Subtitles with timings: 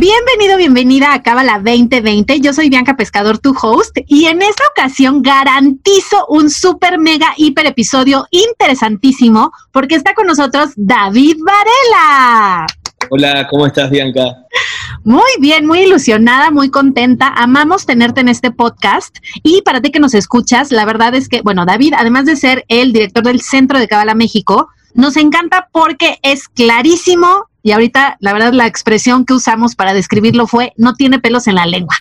[0.00, 2.38] Bienvenido, bienvenida a Cábala 2020.
[2.38, 7.66] Yo soy Bianca Pescador, tu host, y en esta ocasión garantizo un super mega hiper
[7.66, 12.66] episodio interesantísimo porque está con nosotros David Varela.
[13.10, 14.36] Hola, ¿cómo estás, Bianca?
[15.02, 17.34] Muy bien, muy ilusionada, muy contenta.
[17.34, 19.16] Amamos tenerte en este podcast.
[19.42, 22.64] Y para ti que nos escuchas, la verdad es que, bueno, David, además de ser
[22.68, 28.32] el director del Centro de Cábala México, nos encanta porque es clarísimo, y ahorita la
[28.32, 31.94] verdad la expresión que usamos para describirlo fue no tiene pelos en la lengua.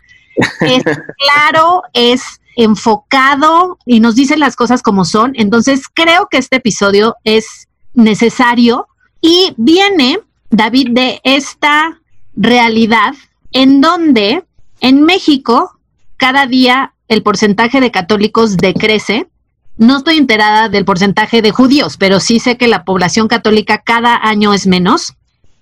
[0.62, 0.82] Es
[1.18, 5.34] claro, es enfocado y nos dice las cosas como son.
[5.36, 8.88] Entonces creo que este episodio es necesario
[9.20, 10.20] y viene,
[10.52, 12.00] David, de esta
[12.34, 13.14] realidad
[13.52, 14.46] en donde
[14.80, 15.78] en México
[16.16, 19.28] cada día el porcentaje de católicos decrece.
[19.76, 24.16] No estoy enterada del porcentaje de judíos, pero sí sé que la población católica cada
[24.16, 25.18] año es menos.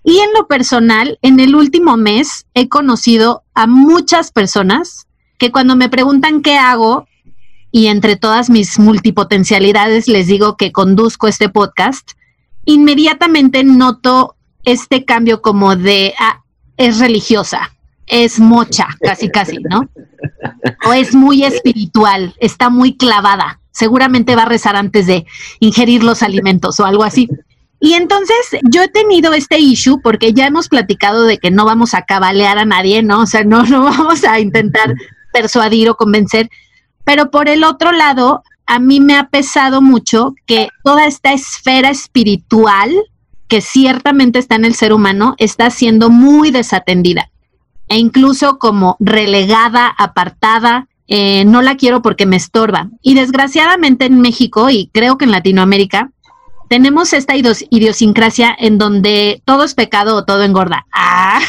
[0.06, 5.08] Y en lo personal, en el último mes he conocido a muchas personas
[5.40, 7.08] que cuando me preguntan qué hago,
[7.72, 12.12] y entre todas mis multipotencialidades les digo que conduzco este podcast,
[12.64, 16.42] inmediatamente noto este cambio como de, ah,
[16.78, 17.76] es religiosa,
[18.08, 19.90] es mocha, casi, casi, ¿no?
[20.88, 25.26] O es muy espiritual, está muy clavada, seguramente va a rezar antes de
[25.60, 27.28] ingerir los alimentos o algo así.
[27.86, 31.94] Y entonces yo he tenido este issue porque ya hemos platicado de que no vamos
[31.94, 33.20] a cabalear a nadie, ¿no?
[33.22, 34.96] O sea, no, no vamos a intentar
[35.32, 36.50] persuadir o convencer.
[37.04, 41.92] Pero por el otro lado, a mí me ha pesado mucho que toda esta esfera
[41.92, 42.92] espiritual
[43.48, 47.30] que ciertamente está en el ser humano está siendo muy desatendida
[47.88, 50.88] e incluso como relegada, apartada.
[51.08, 52.90] Eh, no la quiero porque me estorba.
[53.04, 56.10] Y desgraciadamente en México y creo que en Latinoamérica,
[56.76, 60.86] tenemos esta idiosincrasia en donde todo es pecado o todo engorda.
[60.92, 61.40] Ah.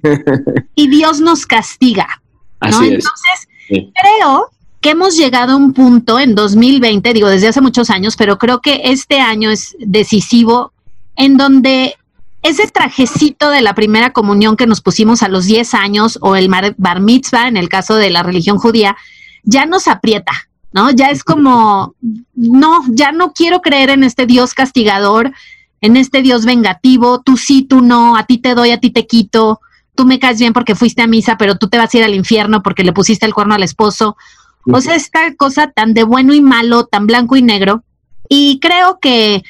[0.74, 2.22] y Dios nos castiga.
[2.58, 2.82] ¿no?
[2.82, 4.48] Entonces, creo
[4.80, 8.62] que hemos llegado a un punto en 2020, digo desde hace muchos años, pero creo
[8.62, 10.72] que este año es decisivo
[11.16, 11.96] en donde
[12.40, 16.48] ese trajecito de la primera comunión que nos pusimos a los 10 años o el
[16.48, 18.96] bar mitzvah en el caso de la religión judía,
[19.42, 20.32] ya nos aprieta,
[20.72, 20.90] ¿no?
[20.90, 21.94] Ya es como,
[22.34, 25.32] no, ya no quiero creer en este Dios castigador,
[25.80, 29.06] en este Dios vengativo, tú sí, tú no, a ti te doy, a ti te
[29.06, 29.60] quito,
[29.94, 32.14] tú me caes bien porque fuiste a misa, pero tú te vas a ir al
[32.14, 34.16] infierno porque le pusiste el cuerno al esposo.
[34.64, 37.82] O sea, esta cosa tan de bueno y malo, tan blanco y negro.
[38.28, 39.42] Y creo que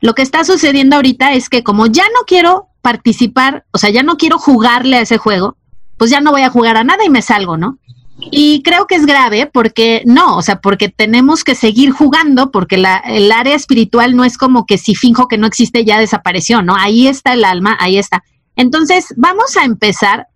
[0.00, 4.02] lo que está sucediendo ahorita es que como ya no quiero participar, o sea, ya
[4.02, 5.56] no quiero jugarle a ese juego,
[5.96, 7.78] pues ya no voy a jugar a nada y me salgo, ¿no?
[8.20, 12.76] Y creo que es grave porque no, o sea, porque tenemos que seguir jugando porque
[12.76, 16.62] la, el área espiritual no es como que si finjo que no existe ya desapareció,
[16.62, 16.74] ¿no?
[16.76, 18.24] Ahí está el alma, ahí está.
[18.56, 20.26] Entonces, vamos a empezar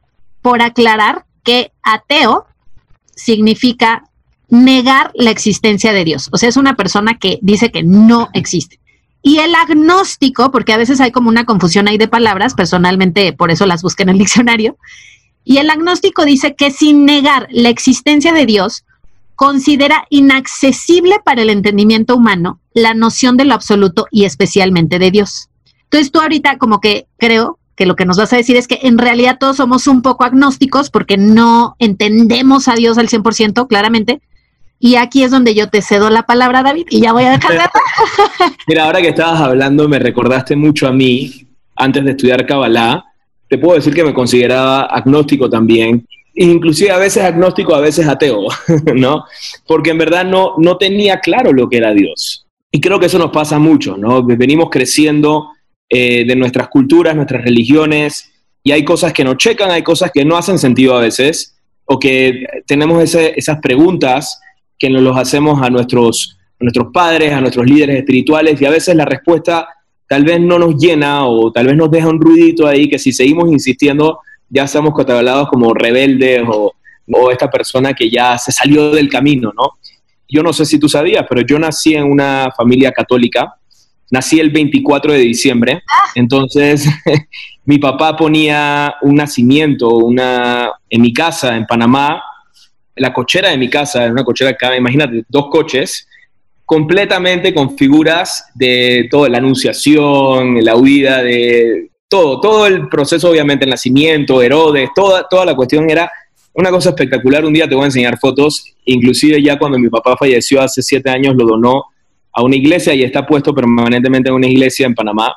[0.43, 2.47] por aclarar que ateo
[3.15, 4.05] significa
[4.49, 6.29] negar la existencia de Dios.
[6.33, 8.79] O sea, es una persona que dice que no existe.
[9.23, 13.51] Y el agnóstico, porque a veces hay como una confusión ahí de palabras, personalmente por
[13.51, 14.77] eso las busqué en el diccionario,
[15.45, 18.85] y el agnóstico dice que sin negar la existencia de Dios,
[19.35, 25.49] considera inaccesible para el entendimiento humano la noción de lo absoluto y especialmente de Dios.
[25.85, 28.81] Entonces tú ahorita como que creo que lo que nos vas a decir es que
[28.83, 34.21] en realidad todos somos un poco agnósticos porque no entendemos a Dios al 100% claramente.
[34.79, 37.71] Y aquí es donde yo te cedo la palabra, David, y ya voy a dejar
[38.67, 43.05] Mira, ahora que estabas hablando me recordaste mucho a mí, antes de estudiar Kabbalah,
[43.53, 48.47] te puedo decir que me consideraba agnóstico también, inclusive a veces agnóstico, a veces ateo,
[48.95, 49.27] ¿no?
[49.67, 52.47] Porque en verdad no, no tenía claro lo que era Dios.
[52.71, 54.25] Y creo que eso nos pasa mucho, ¿no?
[54.25, 55.51] Venimos creciendo
[55.87, 58.33] eh, de nuestras culturas, nuestras religiones,
[58.65, 61.99] y hay cosas que nos checan, hay cosas que no hacen sentido a veces, o
[61.99, 64.41] que tenemos esas preguntas
[64.79, 68.71] que nos los hacemos a nuestros, a nuestros padres, a nuestros líderes espirituales, y a
[68.71, 69.69] veces la respuesta
[70.13, 73.15] tal vez no nos llena o tal vez nos deja un ruidito ahí que si
[73.15, 74.19] seguimos insistiendo
[74.51, 76.75] ya estamos catalogados como rebeldes o,
[77.11, 79.79] o esta persona que ya se salió del camino, ¿no?
[80.29, 83.55] Yo no sé si tú sabías, pero yo nací en una familia católica,
[84.11, 86.11] nací el 24 de diciembre, ah.
[86.15, 86.87] entonces
[87.65, 92.23] mi papá ponía un nacimiento una, en mi casa en Panamá,
[92.97, 96.07] la cochera de mi casa, una cochera que imagínate, dos coches,
[96.73, 103.67] completamente con figuras de toda la anunciación, la huida de todo, todo el proceso, obviamente,
[103.67, 106.11] el nacimiento, Herodes, toda, toda la cuestión era
[106.55, 107.45] una cosa espectacular.
[107.45, 111.11] Un día te voy a enseñar fotos, inclusive ya cuando mi papá falleció hace siete
[111.11, 111.85] años, lo donó
[112.33, 115.31] a una iglesia y está puesto permanentemente en una iglesia en Panamá.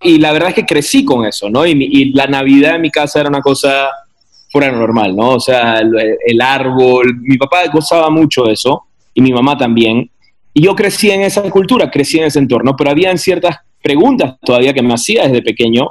[0.00, 1.66] Y la verdad es que crecí con eso, ¿no?
[1.66, 3.88] Y, la Navidad en mi casa era una cosa
[4.52, 5.30] fuera normal, ¿no?
[5.30, 5.90] O sea, el,
[6.24, 8.84] el árbol, mi papá gozaba mucho de eso
[9.14, 10.08] y mi mamá también.
[10.58, 14.72] Y yo crecí en esa cultura, crecí en ese entorno, pero habían ciertas preguntas todavía
[14.72, 15.90] que me hacía desde pequeño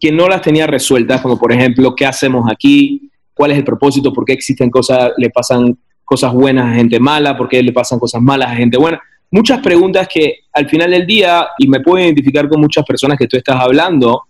[0.00, 3.12] que no las tenía resueltas, como por ejemplo, ¿qué hacemos aquí?
[3.32, 4.12] ¿Cuál es el propósito?
[4.12, 7.36] ¿Por qué existen cosas, le pasan cosas buenas a gente mala?
[7.36, 9.00] ¿Por qué le pasan cosas malas a gente buena?
[9.30, 13.28] Muchas preguntas que al final del día, y me puedo identificar con muchas personas que
[13.28, 14.24] tú estás hablando,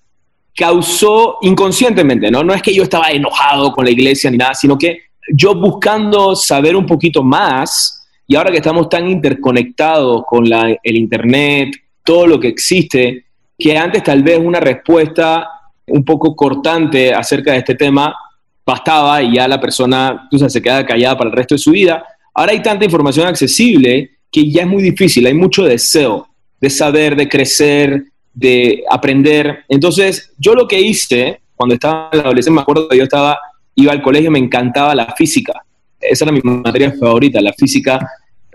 [0.55, 2.45] causó inconscientemente, ¿no?
[2.45, 4.99] No es que yo estaba enojado con la iglesia ni nada, sino que
[5.33, 8.02] yo buscando saber un poquito más,
[8.32, 13.26] y ahora que estamos tan interconectados con el Internet, todo lo que existe,
[13.58, 15.50] que antes tal vez una respuesta
[15.88, 18.17] un poco cortante acerca de este tema
[18.64, 22.06] bastaba y ya la persona se queda callada para el resto de su vida.
[22.32, 26.26] Ahora hay tanta información accesible que ya es muy difícil, hay mucho deseo
[26.58, 28.02] de saber, de crecer,
[28.32, 29.67] de aprender.
[29.69, 33.38] Entonces, yo lo que hice cuando estaba en la adolescencia, me acuerdo que yo estaba,
[33.75, 35.52] iba al colegio, me encantaba la física.
[36.00, 38.00] Esa era mi materia favorita, la física.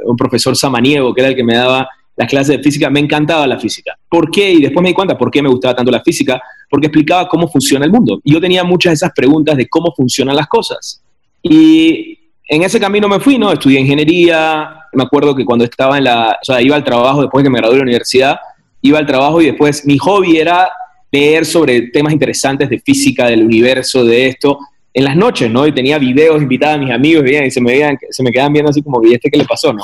[0.05, 3.45] Un profesor samaniego, que era el que me daba las clases de física, me encantaba
[3.45, 3.97] la física.
[4.09, 4.51] ¿Por qué?
[4.51, 7.47] Y después me di cuenta por qué me gustaba tanto la física, porque explicaba cómo
[7.47, 8.19] funciona el mundo.
[8.23, 11.03] Yo tenía muchas de esas preguntas de cómo funcionan las cosas.
[11.43, 12.17] Y
[12.47, 13.51] en ese camino me fui, ¿no?
[13.51, 17.43] Estudié ingeniería, me acuerdo que cuando estaba en la, o sea, iba al trabajo después
[17.43, 18.37] que me gradué de la universidad,
[18.81, 20.69] iba al trabajo y después mi hobby era
[21.11, 24.59] leer sobre temas interesantes de física, del universo, de esto,
[24.97, 25.67] en las noches, ¿no?
[25.67, 28.71] Y tenía videos, invitaba a mis amigos y se me, veían, se me quedaban viendo
[28.71, 29.83] así como, ¿y este qué le pasó, no?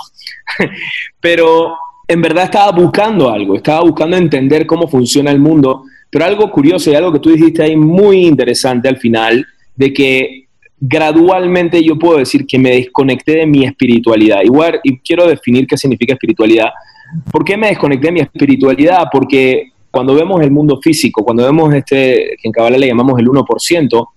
[1.20, 1.78] Pero
[2.08, 6.90] en verdad estaba buscando algo, estaba buscando entender cómo funciona el mundo, pero algo curioso
[6.90, 9.46] y algo que tú dijiste ahí muy interesante al final,
[9.76, 10.48] de que
[10.80, 14.42] gradualmente yo puedo decir que me desconecté de mi espiritualidad.
[14.44, 16.70] Igual, y quiero definir qué significa espiritualidad.
[17.32, 19.06] ¿Por qué me desconecté de mi espiritualidad?
[19.12, 23.28] Porque cuando vemos el mundo físico, cuando vemos este, que en Kabbalah le llamamos el
[23.28, 24.08] 1%,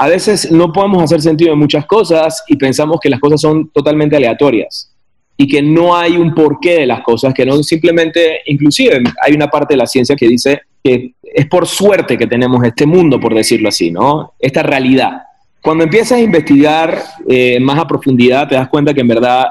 [0.00, 3.68] a veces no podemos hacer sentido de muchas cosas y pensamos que las cosas son
[3.68, 4.90] totalmente aleatorias
[5.36, 9.48] y que no hay un porqué de las cosas, que no simplemente, inclusive hay una
[9.48, 13.34] parte de la ciencia que dice que es por suerte que tenemos este mundo, por
[13.34, 14.32] decirlo así, ¿no?
[14.38, 15.20] Esta realidad.
[15.60, 16.98] Cuando empiezas a investigar
[17.28, 19.48] eh, más a profundidad, te das cuenta que en verdad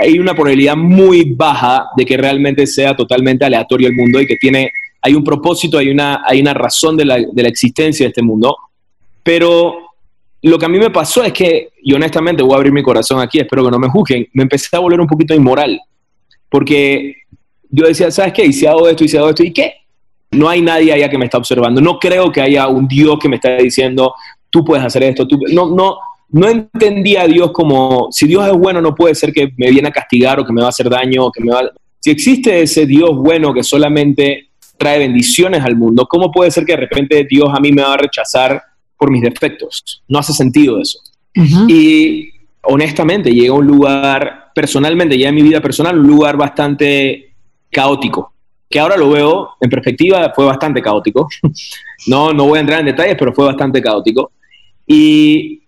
[0.00, 4.36] hay una probabilidad muy baja de que realmente sea totalmente aleatorio el mundo y que
[4.36, 4.70] tiene,
[5.02, 8.22] hay un propósito, hay una, hay una razón de la, de la existencia de este
[8.22, 8.56] mundo.
[9.24, 9.87] Pero
[10.42, 13.20] lo que a mí me pasó es que, y honestamente voy a abrir mi corazón
[13.20, 15.80] aquí, espero que no me juzguen, me empecé a volver un poquito inmoral.
[16.48, 17.14] Porque
[17.70, 18.46] yo decía, ¿sabes qué?
[18.46, 19.74] Y si hago esto, y si hago esto, ¿y qué?
[20.30, 21.80] No hay nadie allá que me está observando.
[21.80, 24.14] No creo que haya un Dios que me está diciendo,
[24.50, 25.26] tú puedes hacer esto.
[25.26, 25.40] Tú...
[25.52, 25.98] No, no,
[26.30, 29.88] no entendía a Dios como, si Dios es bueno, no puede ser que me viene
[29.88, 31.30] a castigar o que me va a hacer daño.
[31.32, 31.62] que me va...
[31.98, 36.72] Si existe ese Dios bueno que solamente trae bendiciones al mundo, ¿cómo puede ser que
[36.72, 38.62] de repente Dios a mí me va a rechazar
[38.98, 40.02] por mis defectos.
[40.08, 40.98] No hace sentido eso.
[41.68, 42.30] Y
[42.62, 47.32] honestamente llegué a un lugar, personalmente, ya en mi vida personal, un lugar bastante
[47.70, 48.32] caótico,
[48.68, 51.28] que ahora lo veo en perspectiva, fue bastante caótico.
[52.08, 54.32] no, no voy a entrar en detalles, pero fue bastante caótico.
[54.86, 55.62] Y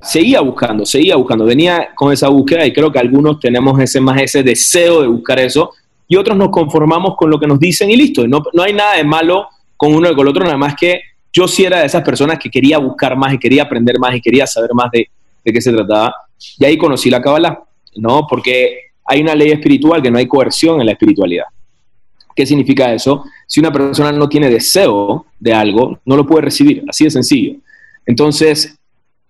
[0.00, 4.20] seguía buscando, seguía buscando, venía con esa búsqueda y creo que algunos tenemos ese más
[4.20, 5.70] ese deseo de buscar eso
[6.08, 8.26] y otros nos conformamos con lo que nos dicen y listo.
[8.26, 11.00] No, no hay nada de malo con uno y con el otro, nada más que
[11.32, 14.20] yo sí era de esas personas que quería buscar más y quería aprender más y
[14.20, 15.08] quería saber más de,
[15.44, 16.14] qué se trataba.
[16.58, 17.62] Y ahí conocí la Kabbalah,
[17.96, 18.26] ¿no?
[18.28, 21.46] Porque hay una ley espiritual que no hay coerción en la espiritualidad.
[22.36, 23.24] ¿Qué significa eso?
[23.46, 27.56] Si una persona no tiene deseo de algo, no lo puede recibir, así de sencillo.
[28.06, 28.78] Entonces,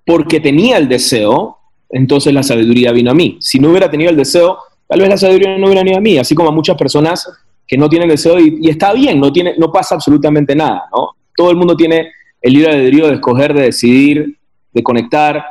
[0.04, 3.38] porque tenía el deseo, entonces la sabiduría vino a mí.
[3.40, 6.18] Si no hubiera tenido el deseo, tal vez la sabiduría no hubiera venido a mí,
[6.18, 7.28] así como a muchas personas
[7.66, 11.11] que no tienen deseo y, y está bien, no, tiene, no pasa absolutamente nada, ¿no?
[11.37, 14.39] Todo el mundo tiene el libre albedrío de escoger, de decidir,
[14.73, 15.45] de conectar.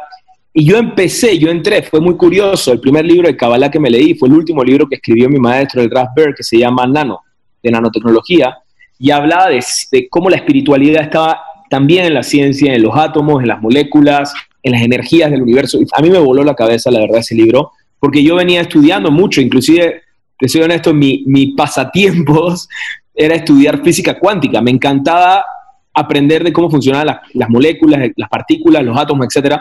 [0.53, 2.73] Y yo empecé, yo entré, fue muy curioso.
[2.73, 5.39] El primer libro de Kabbalah que me leí fue el último libro que escribió mi
[5.39, 7.21] maestro, el Ralph Berg, que se llama Nano,
[7.63, 8.57] de nanotecnología,
[8.99, 9.63] y hablaba de,
[10.09, 14.73] cómo la espiritualidad estaba también en la ciencia, en los átomos, en las moléculas, en
[14.73, 15.79] las energías del universo.
[15.93, 19.39] A mí me voló la cabeza, la verdad, ese libro, porque yo venía estudiando mucho,
[19.39, 20.01] inclusive,
[20.37, 22.67] te soy honesto, mi, mi pasatiempos
[23.15, 24.61] era estudiar física cuántica.
[24.61, 25.45] Me encantaba
[25.93, 29.55] aprender de cómo funcionan las, moléculas, las partículas, los átomos, etc.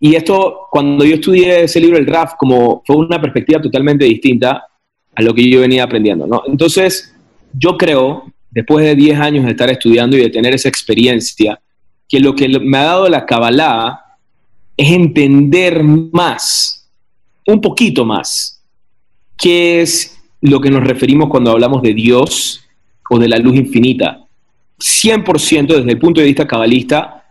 [0.00, 4.64] Y esto, cuando yo estudié ese libro, el RAF, como fue una perspectiva totalmente distinta,
[5.14, 6.42] a lo que yo venía aprendiendo.
[6.46, 7.14] Entonces,
[7.52, 11.58] yo creo, después de 10 años de estar estudiando y de tener esa experiencia,
[12.06, 14.00] que lo que me ha dado la Kabbalah
[14.76, 16.90] es entender más,
[17.46, 18.62] un poquito más,
[19.38, 22.62] qué es lo que nos referimos cuando hablamos de Dios
[23.08, 24.25] o de la luz infinita.
[24.78, 27.24] 100% desde el punto de vista cabalista,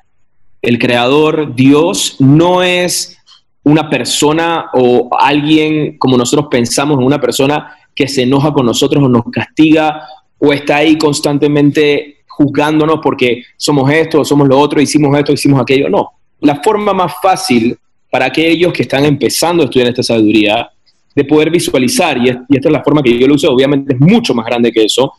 [0.61, 3.17] el creador, Dios, no es
[3.63, 9.03] una persona o alguien como nosotros pensamos en una persona que se enoja con nosotros
[9.03, 15.17] o nos castiga o está ahí constantemente juzgándonos porque somos esto, somos lo otro, hicimos
[15.17, 15.89] esto, hicimos aquello.
[15.89, 16.09] No,
[16.41, 17.77] la forma más fácil
[18.09, 20.69] para aquellos que están empezando a estudiar esta sabiduría
[21.15, 24.33] de poder visualizar, y, esta es la forma que yo lo uso, obviamente es mucho
[24.33, 25.13] más grande que eso,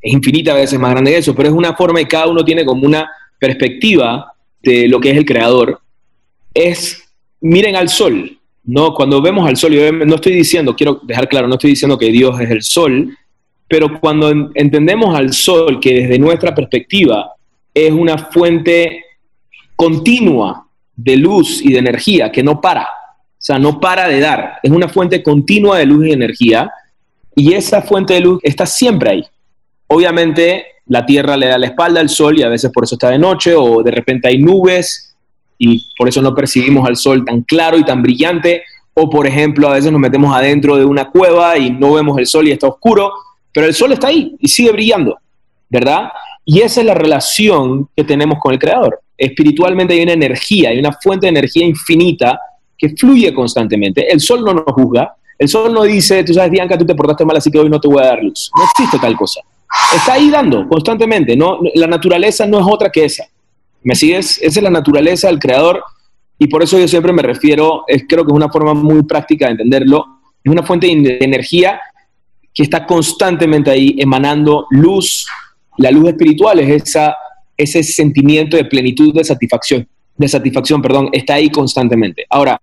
[0.00, 2.64] es infinita veces más grande que eso, pero es una forma y cada uno tiene
[2.64, 5.80] como una perspectiva de lo que es el creador,
[6.54, 7.08] es
[7.40, 8.94] miren al sol, ¿no?
[8.94, 12.10] Cuando vemos al sol, yo no estoy diciendo, quiero dejar claro, no estoy diciendo que
[12.10, 13.16] Dios es el sol,
[13.68, 17.32] pero cuando entendemos al sol que desde nuestra perspectiva
[17.72, 19.04] es una fuente
[19.76, 24.58] continua de luz y de energía que no para, o sea, no para de dar,
[24.62, 26.70] es una fuente continua de luz y energía
[27.36, 29.24] y esa fuente de luz está siempre ahí.
[29.88, 33.10] Obviamente la Tierra le da la espalda al Sol y a veces por eso está
[33.10, 35.14] de noche o de repente hay nubes
[35.58, 38.62] y por eso no percibimos al Sol tan claro y tan brillante
[38.94, 42.26] o por ejemplo a veces nos metemos adentro de una cueva y no vemos el
[42.26, 43.12] Sol y está oscuro
[43.58, 45.18] pero el sol está ahí y sigue brillando,
[45.68, 46.10] ¿verdad?
[46.44, 49.00] Y esa es la relación que tenemos con el Creador.
[49.16, 52.38] Espiritualmente hay una energía, hay una fuente de energía infinita
[52.76, 54.10] que fluye constantemente.
[54.10, 57.24] El sol no nos juzga, el sol no dice, tú sabes, Bianca, tú te portaste
[57.24, 58.48] mal, así que hoy no te voy a dar luz.
[58.56, 59.40] No existe tal cosa.
[59.94, 61.36] Está ahí dando constantemente.
[61.36, 63.24] No, la naturaleza no es otra que esa.
[63.82, 64.38] ¿Me sigues?
[64.42, 65.82] Esa es la naturaleza del Creador
[66.38, 69.46] y por eso yo siempre me refiero, es, creo que es una forma muy práctica
[69.46, 71.80] de entenderlo, es una fuente de energía
[72.54, 75.26] que está constantemente ahí emanando luz.
[75.78, 77.16] La luz espiritual es esa,
[77.56, 82.24] ese sentimiento de plenitud, de satisfacción, de satisfacción, perdón, está ahí constantemente.
[82.30, 82.60] Ahora,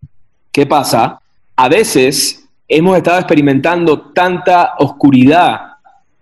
[0.51, 1.19] ¿qué pasa?
[1.55, 5.74] A veces hemos estado experimentando tanta oscuridad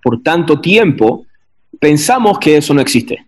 [0.04, 1.26] por tanto tiempo,
[1.80, 3.26] pensamos que eso no existe.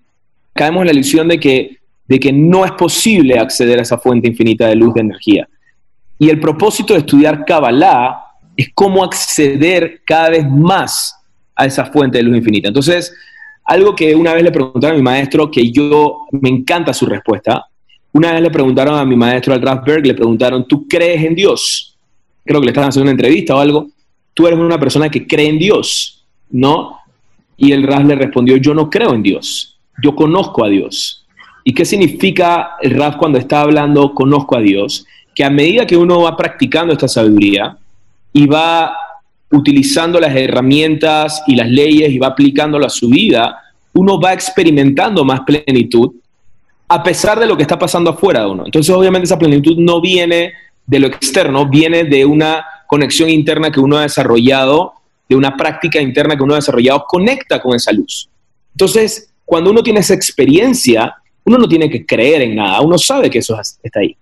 [0.53, 4.27] Caemos en la ilusión de que, de que no es posible acceder a esa fuente
[4.27, 5.47] infinita de luz, de energía.
[6.19, 8.17] Y el propósito de estudiar Kabbalah
[8.55, 11.15] es cómo acceder cada vez más
[11.55, 12.67] a esa fuente de luz infinita.
[12.67, 13.13] Entonces,
[13.65, 17.65] algo que una vez le preguntaron a mi maestro, que yo me encanta su respuesta,
[18.13, 21.97] una vez le preguntaron a mi maestro al Rathberg, le preguntaron, ¿tú crees en Dios?
[22.45, 23.89] Creo que le estaban haciendo una entrevista o algo.
[24.33, 26.14] Tú eres una persona que cree en Dios,
[26.49, 26.99] ¿no?
[27.57, 31.25] Y el Rath le respondió, yo no creo en Dios, yo conozco a Dios.
[31.63, 35.05] ¿Y qué significa el Rath cuando está hablando conozco a Dios?
[35.33, 37.77] Que a medida que uno va practicando esta sabiduría,
[38.35, 38.93] y va
[39.49, 43.57] utilizando las herramientas y las leyes y va aplicándolo a su vida,
[43.93, 46.11] uno va experimentando más plenitud
[46.89, 48.65] a pesar de lo que está pasando afuera de uno.
[48.65, 50.51] Entonces, obviamente, esa plenitud no viene
[50.85, 54.95] de lo externo, viene de una conexión interna que uno ha desarrollado,
[55.27, 58.29] de una práctica interna que uno ha desarrollado, conecta con esa luz.
[58.71, 63.29] Entonces, cuando uno tiene esa experiencia, uno no tiene que creer en nada, uno sabe
[63.29, 64.17] que eso está ahí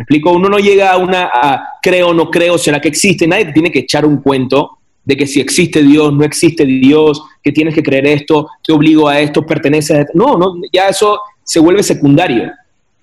[0.00, 0.32] explico?
[0.32, 3.26] Uno no llega a una a, creo, no creo, será que existe.
[3.26, 7.52] Nadie tiene que echar un cuento de que si existe Dios, no existe Dios, que
[7.52, 10.12] tienes que creer esto, te obligo a esto, pertenece a esto.
[10.14, 12.50] No, no, ya eso se vuelve secundario.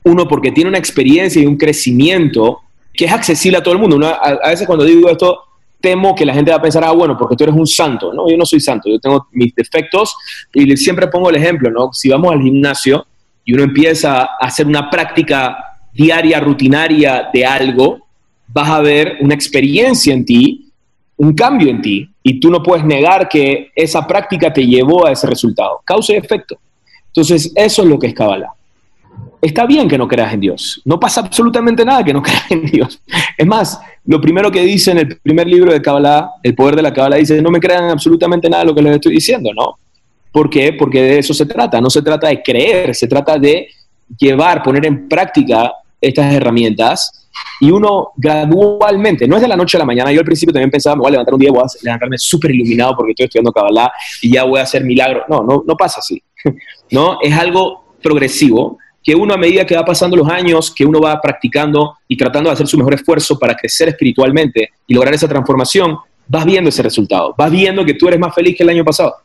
[0.03, 2.61] Uno porque tiene una experiencia y un crecimiento
[2.93, 3.99] que es accesible a todo el mundo.
[4.05, 5.39] a, veces cuando digo esto,
[5.79, 8.13] temo que la gente va a pensar, ah, bueno, porque tú eres un santo.
[8.13, 10.15] No, yo no soy santo, yo tengo mis defectos
[10.53, 11.91] y siempre pongo el ejemplo, ¿no?
[11.93, 13.05] Si vamos al gimnasio
[13.45, 15.57] y uno empieza a hacer una práctica
[15.93, 18.07] diaria, rutinaria de algo,
[18.47, 20.71] vas a ver una experiencia en ti,
[21.17, 25.11] un cambio en ti, y tú no puedes negar que esa práctica te llevó a
[25.11, 26.59] ese resultado, causa y efecto.
[27.07, 28.51] Entonces, eso es lo que es Kabbalah.
[29.41, 32.65] Está bien que no creas en Dios, no pasa absolutamente nada que no creas en
[32.65, 33.01] Dios.
[33.37, 36.81] Es más, lo primero que dice en el primer libro de Kabbalah, El poder de
[36.81, 39.75] la Kabbalah, dice, no me crean absolutamente nada lo que les estoy diciendo, ¿no?
[40.31, 40.73] ¿Por qué?
[40.73, 43.67] Porque de eso se trata, no se trata de creer, se trata de
[44.17, 47.27] llevar, poner en práctica estas herramientas
[47.59, 50.71] y uno gradualmente, no es de la noche a la mañana, yo al principio también
[50.71, 53.51] pensaba, me voy a levantar un día, voy a levantarme súper iluminado porque estoy estudiando
[53.51, 55.23] Kabbalah y ya voy a hacer milagros.
[55.27, 56.21] No, no, no pasa así.
[56.91, 57.19] ¿no?
[57.21, 58.77] Es algo progresivo
[59.07, 62.49] que uno a medida que va pasando los años, que uno va practicando y tratando
[62.49, 65.97] de hacer su mejor esfuerzo para crecer espiritualmente y lograr esa transformación,
[66.27, 69.15] vas viendo ese resultado, vas viendo que tú eres más feliz que el año pasado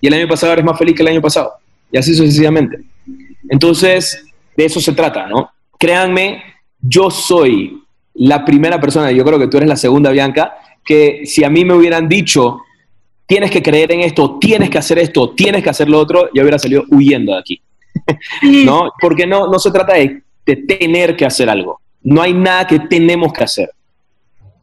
[0.00, 1.54] y el año pasado eres más feliz que el año pasado
[1.90, 2.82] y así sucesivamente.
[3.48, 4.24] Entonces,
[4.56, 5.50] de eso se trata, ¿no?
[5.76, 6.44] créanme,
[6.80, 7.82] yo soy
[8.14, 11.64] la primera persona, yo creo que tú eres la segunda, Bianca, que si a mí
[11.64, 12.60] me hubieran dicho,
[13.26, 16.42] tienes que creer en esto, tienes que hacer esto, tienes que hacer lo otro, yo
[16.42, 17.60] hubiera salido huyendo de aquí.
[18.64, 18.92] ¿No?
[19.00, 21.80] Porque no, no se trata de, de tener que hacer algo.
[22.02, 23.70] No hay nada que tenemos que hacer.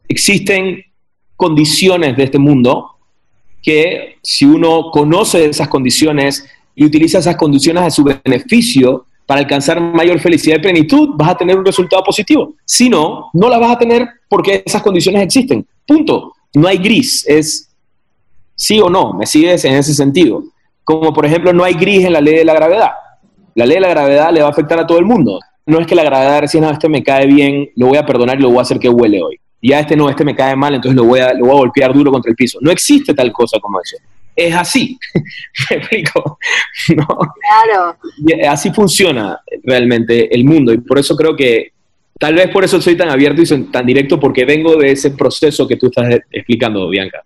[0.08, 0.82] Existen
[1.36, 2.96] condiciones de este mundo
[3.62, 9.80] que si uno conoce esas condiciones y utiliza esas condiciones a su beneficio para alcanzar
[9.80, 12.54] mayor felicidad y plenitud, vas a tener un resultado positivo.
[12.64, 15.66] Si no, no la vas a tener porque esas condiciones existen.
[15.86, 16.34] Punto.
[16.54, 17.70] No hay gris, es
[18.56, 20.42] sí o no, me sigues en ese sentido.
[20.84, 22.90] Como por ejemplo, no hay gris en la ley de la gravedad.
[23.54, 25.38] La ley de la gravedad le va a afectar a todo el mundo.
[25.66, 28.38] No es que la gravedad recién, a este me cae bien, lo voy a perdonar
[28.38, 29.40] y lo voy a hacer que huele hoy.
[29.60, 31.58] Y a este no, este me cae mal, entonces lo voy a, lo voy a
[31.58, 32.58] golpear duro contra el piso.
[32.62, 33.96] No existe tal cosa como eso
[34.46, 34.98] es así.
[35.70, 36.38] ¿Me explico?
[36.96, 37.06] ¿No?
[37.06, 37.96] Claro.
[38.48, 41.72] así funciona realmente el mundo y por eso creo que
[42.18, 45.10] tal vez por eso soy tan abierto y soy tan directo porque vengo de ese
[45.10, 47.22] proceso que tú estás explicando, Bianca.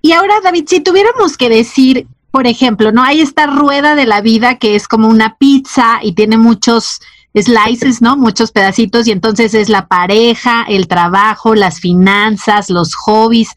[0.00, 3.02] Y ahora, David, si tuviéramos que decir, por ejemplo, ¿no?
[3.04, 7.00] Hay esta rueda de la vida que es como una pizza y tiene muchos
[7.34, 8.16] slices, ¿no?
[8.16, 13.50] Muchos pedacitos y entonces es la pareja, el trabajo, las finanzas, los hobbies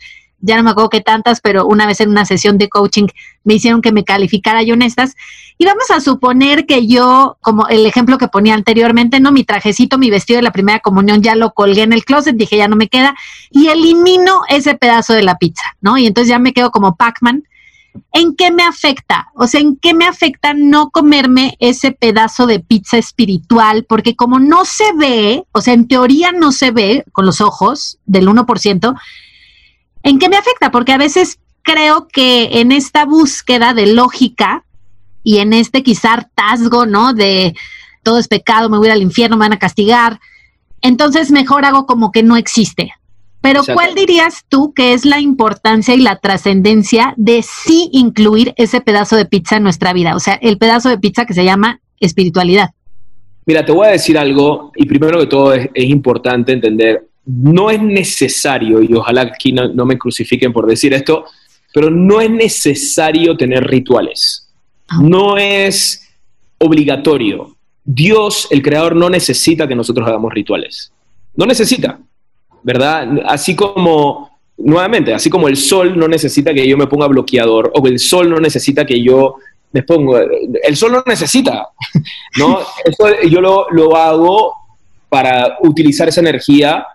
[0.45, 3.07] ya no me acuerdo qué tantas, pero una vez en una sesión de coaching
[3.43, 5.15] me hicieron que me calificara y honestas.
[5.57, 9.97] Y vamos a suponer que yo, como el ejemplo que ponía anteriormente, no, mi trajecito,
[9.97, 12.75] mi vestido de la primera comunión ya lo colgué en el closet, dije ya no
[12.75, 13.15] me queda,
[13.49, 15.97] y elimino ese pedazo de la pizza, ¿no?
[15.97, 17.43] Y entonces ya me quedo como Pac-Man.
[18.11, 19.29] ¿En qué me afecta?
[19.35, 23.85] O sea, ¿en qué me afecta no comerme ese pedazo de pizza espiritual?
[23.87, 27.97] Porque como no se ve, o sea, en teoría no se ve con los ojos
[28.05, 28.95] del 1%,
[30.05, 30.69] ¿En qué me afecta?
[30.69, 34.63] Porque a veces creo que en esta búsqueda de lógica
[35.23, 37.13] y en este quizá hartazgo, ¿no?
[37.13, 37.55] De
[38.03, 40.19] todo es pecado, me voy al infierno, me van a castigar.
[40.81, 42.93] Entonces mejor hago como que no existe.
[43.45, 48.81] Pero ¿cuál dirías tú que es la importancia y la trascendencia de sí incluir ese
[48.81, 50.15] pedazo de pizza en nuestra vida?
[50.15, 52.69] O sea, el pedazo de pizza que se llama espiritualidad.
[53.45, 57.71] Mira, te voy a decir algo y primero que todo es, es importante entender no
[57.71, 61.25] es necesario, y ojalá aquí no, me crucifiquen por decir esto,
[61.73, 64.49] pero no es necesario tener rituales.
[64.87, 64.99] Ah.
[65.01, 66.07] No es
[66.59, 67.55] obligatorio.
[67.83, 70.91] Dios, el Creador, no necesita que nosotros hagamos rituales.
[71.35, 71.99] No necesita,
[72.65, 73.07] ¿verdad?
[73.25, 77.87] Así como, nuevamente, así como el sol no necesita que yo me ponga bloqueador, o
[77.87, 79.35] el sol no necesita que yo
[79.71, 80.21] me ponga...
[80.63, 81.69] El sol no necesita,
[82.37, 82.59] ¿no?
[82.83, 84.53] Eso yo lo, lo hago
[85.09, 86.85] para utilizar esa energía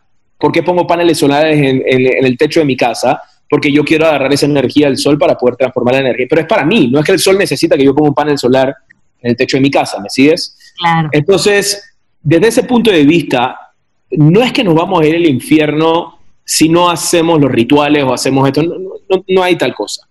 [0.41, 3.21] ¿Por qué pongo paneles solares en, el techo de mi casa?
[3.49, 6.27] Porque yo quiero agarrar esa energía del sol para poder transformar la energía.
[6.31, 8.39] Pero es para mí, no es que el sol necesita que yo ponga un panel
[8.39, 8.75] solar
[9.21, 10.57] en el techo de mi casa, ¿me sigues?
[10.79, 11.11] Claro.
[11.13, 13.55] Entonces, desde ese punto de vista,
[14.11, 18.13] no es que nos vamos a ir al infierno si no hacemos los rituales o
[18.13, 18.63] hacemos esto,
[19.29, 20.09] no, hay tal cosa.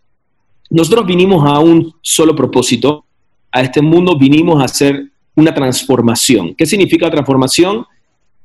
[0.70, 3.06] Nosotros vinimos a un solo propósito,
[3.52, 6.54] a este mundo vinimos a hacer una transformación.
[6.56, 7.86] ¿Qué significa transformación?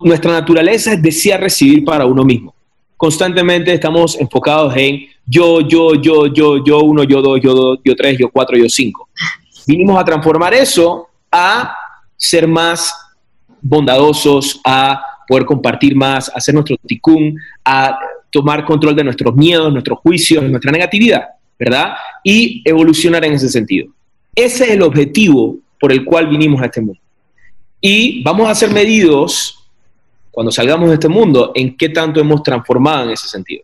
[0.01, 2.55] nuestra naturaleza es desear recibir para uno mismo.
[2.97, 7.97] Constantemente estamos enfocados en yo, yo, yo, yo, yo, uno, yo, dos, yo, dos, yo,
[7.97, 9.09] tres, yo, cuatro, yo, cinco.
[9.67, 11.75] Vinimos a transformar eso a
[12.17, 12.95] ser más
[13.61, 17.99] bondadosos, a poder compartir más, hacer nuestro ticún, a
[18.31, 21.23] tomar control de nuestros miedos, nuestros juicios, nuestra negatividad,
[21.59, 21.95] ¿verdad?
[22.23, 23.93] Y evolucionar en ese sentido.
[24.35, 27.01] Ese es el objetivo por el cual vinimos a este mundo.
[27.81, 29.65] Y vamos a ser medidos
[30.35, 33.63] cuando salgamos de este mundo, en qué tanto hemos transformado en ese sentido.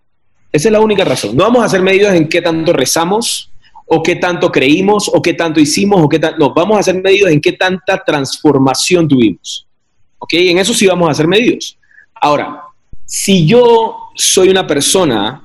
[0.52, 1.36] Esa es la única razón.
[1.36, 3.50] No vamos a hacer medidos en qué tanto rezamos,
[3.86, 6.38] o qué tanto creímos, o qué tanto hicimos, o qué tanto...
[6.38, 9.66] No, vamos a hacer medidos en qué tanta transformación tuvimos.
[10.20, 10.34] ¿Ok?
[10.34, 11.76] En eso sí vamos a hacer medidos.
[12.14, 12.62] Ahora,
[13.04, 15.42] si yo soy una persona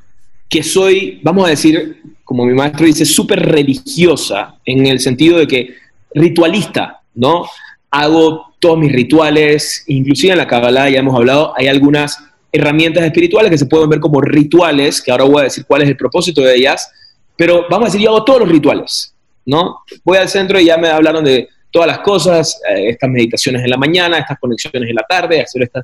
[0.48, 5.48] que soy, vamos a decir, como mi maestro dice, súper religiosa, en el sentido de
[5.48, 5.76] que
[6.14, 7.46] ritualista, ¿no?
[7.90, 12.20] Hago todos mis rituales, inclusive en la Kabbalah ya hemos hablado, hay algunas
[12.52, 15.90] herramientas espirituales que se pueden ver como rituales, que ahora voy a decir cuál es
[15.90, 16.90] el propósito de ellas,
[17.38, 19.14] pero vamos a decir, yo hago todos los rituales,
[19.46, 19.80] ¿no?
[20.04, 23.70] Voy al centro y ya me hablaron de todas las cosas, eh, estas meditaciones en
[23.70, 25.84] la mañana, estas conexiones en la tarde, hacer estas,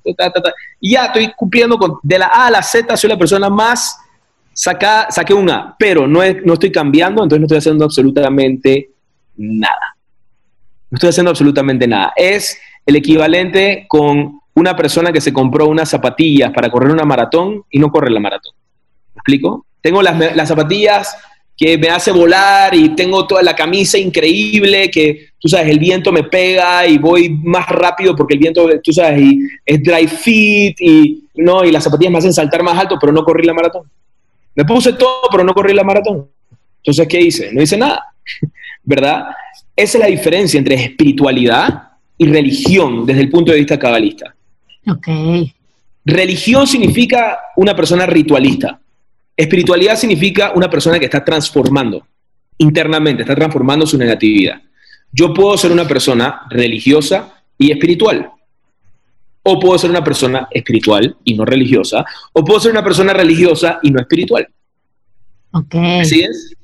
[0.79, 3.99] y ya estoy cumpliendo con, de la A a la Z, soy la persona más
[4.53, 8.91] saca, saqué un A, pero no, no estoy cambiando, entonces no estoy haciendo absolutamente
[9.35, 9.97] nada.
[10.89, 12.13] No estoy haciendo absolutamente nada.
[12.15, 17.65] Es el equivalente con una persona que se compró unas zapatillas para correr una maratón
[17.69, 18.53] y no corre la maratón.
[19.13, 19.65] ¿Me explico?
[19.81, 21.17] Tengo las, zapatillas
[21.57, 26.11] que me hace volar y tengo toda la camisa increíble que, tú sabes, el viento
[26.11, 30.79] me pega y voy más rápido porque el viento, tú sabes, y es dry fit
[30.79, 33.89] y, no, y las zapatillas me hacen saltar más alto, pero no correr la maratón.
[34.53, 36.27] Me puse todo, pero no corrí la maratón.
[36.77, 37.51] Entonces, ¿qué hice?
[37.51, 38.05] No hice nada,
[38.83, 39.25] ¿verdad?
[39.75, 44.35] Esa es la diferencia entre espiritualidad y religión desde el punto de vista cabalista.
[44.87, 45.07] Ok.
[46.05, 48.79] Religión significa una persona ritualista.
[49.35, 52.05] Espiritualidad significa una persona que está transformando
[52.59, 54.61] internamente, está transformando su negatividad.
[55.11, 58.31] Yo puedo ser una persona religiosa y espiritual.
[59.43, 62.05] O puedo ser una persona espiritual y no religiosa.
[62.33, 64.47] O puedo ser una persona religiosa y no espiritual.
[65.51, 65.75] Ok.
[66.01, 66.55] ¿Así es?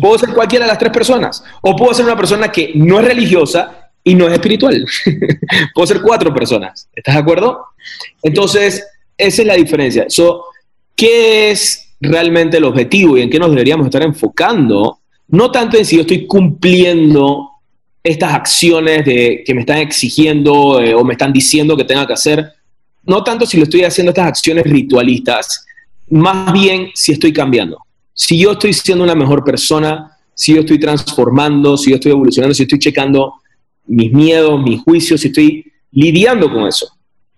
[0.00, 1.42] Puedo ser cualquiera de las tres personas.
[1.62, 4.84] O puedo ser una persona que no es religiosa y no es espiritual.
[5.74, 6.88] puedo ser cuatro personas.
[6.94, 7.64] ¿Estás de acuerdo?
[8.22, 10.06] Entonces, esa es la diferencia.
[10.08, 10.44] So,
[10.98, 14.98] ¿Qué es realmente el objetivo y en qué nos deberíamos estar enfocando?
[15.28, 17.48] No tanto en si yo estoy cumpliendo
[18.02, 22.52] estas acciones que me están exigiendo eh, o me están diciendo que tenga que hacer,
[23.04, 25.66] no tanto si lo estoy haciendo estas acciones ritualistas,
[26.10, 27.78] más bien si estoy cambiando.
[28.12, 32.54] Si yo estoy siendo una mejor persona, si yo estoy transformando, si yo estoy evolucionando,
[32.54, 33.34] si estoy checando
[33.86, 36.90] mis miedos, mis juicios, si estoy lidiando con eso.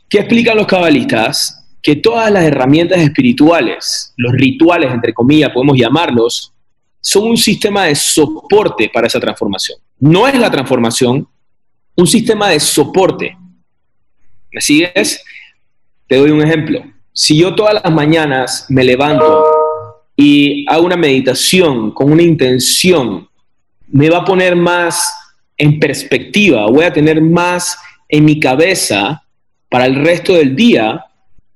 [0.08, 1.64] ¿Qué explican los cabalistas?
[1.82, 6.52] Que todas las herramientas espirituales, los rituales, entre comillas, podemos llamarlos,
[7.00, 9.78] son un sistema de soporte para esa transformación.
[10.00, 11.28] No es la transformación,
[11.94, 13.36] un sistema de soporte.
[14.50, 15.22] ¿Me sigues?
[16.06, 16.82] Te doy un ejemplo.
[17.12, 19.44] Si yo todas las mañanas me levanto
[20.16, 23.28] y hago una meditación con una intención,
[23.88, 25.12] me va a poner más
[25.56, 27.76] en perspectiva, voy a tener más
[28.08, 29.22] en mi cabeza
[29.68, 31.04] para el resto del día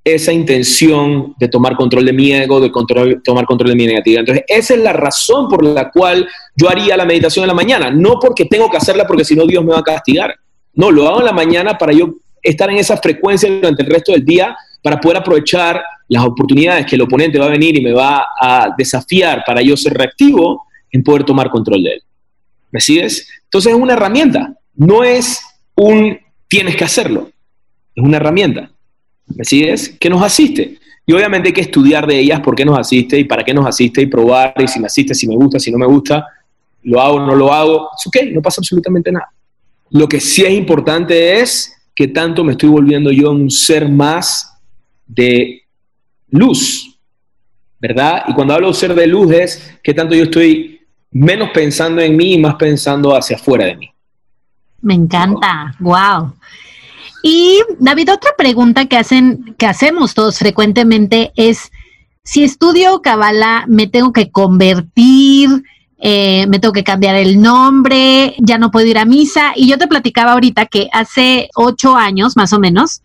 [0.04, 4.20] esa intención de tomar control de mi ego, de control, tomar control de mi negatividad.
[4.20, 7.90] Entonces, esa es la razón por la cual yo haría la meditación en la mañana,
[7.90, 10.34] no porque tengo que hacerla porque si no Dios me va a castigar.
[10.74, 14.12] No, lo hago en la mañana para yo estar en esa frecuencia durante el resto
[14.12, 17.92] del día, para poder aprovechar las oportunidades que el oponente va a venir y me
[17.92, 22.02] va a desafiar para yo ser reactivo en poder tomar control de él.
[22.70, 23.26] ¿Me sigues?
[23.44, 25.40] Entonces es una herramienta, no es
[25.74, 27.30] un tienes que hacerlo,
[27.94, 28.70] es una herramienta.
[29.26, 29.96] ¿Me sigues?
[29.98, 30.78] Que nos asiste.
[31.06, 33.66] Y obviamente hay que estudiar de ellas por qué nos asiste y para qué nos
[33.66, 36.26] asiste y probar y si me asiste, si me gusta, si no me gusta,
[36.82, 37.90] lo hago, no lo hago.
[37.98, 39.28] Es ok, no pasa absolutamente nada.
[39.90, 44.58] Lo que sí es importante es que tanto me estoy volviendo yo un ser más
[45.06, 45.62] de
[46.30, 46.98] luz,
[47.78, 48.24] ¿verdad?
[48.26, 52.16] Y cuando hablo de ser de luz es que tanto yo estoy menos pensando en
[52.16, 53.90] mí y más pensando hacia afuera de mí.
[54.80, 56.34] Me encanta, wow.
[57.26, 61.72] Y David, otra pregunta que hacen, que hacemos todos frecuentemente es
[62.22, 65.48] si estudio Kabbalah, me tengo que convertir,
[65.96, 69.54] eh, me tengo que cambiar el nombre, ya no puedo ir a misa.
[69.56, 73.00] Y yo te platicaba ahorita que hace ocho años, más o menos,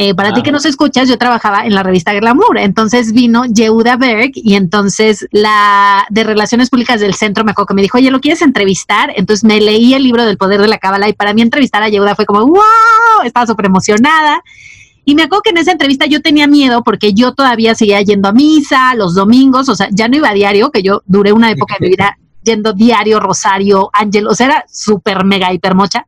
[0.00, 2.58] eh, para ti que nos escuchas, yo trabajaba en la revista Glamour.
[2.58, 7.74] Entonces vino Yehuda Berg y entonces la de Relaciones Públicas del centro me acuerdo que
[7.74, 9.12] me dijo, oye, ¿lo quieres entrevistar?
[9.16, 11.88] Entonces me leí el libro del poder de la cábala y para mí entrevistar a
[11.88, 14.40] Yehuda fue como, wow, estaba súper emocionada.
[15.04, 18.28] Y me acuerdo que en esa entrevista yo tenía miedo porque yo todavía seguía yendo
[18.28, 21.50] a misa los domingos, o sea, ya no iba a diario, que yo duré una
[21.50, 26.06] época de mi vida yendo diario, Rosario, Ángel, o sea, era súper mega hiper mocha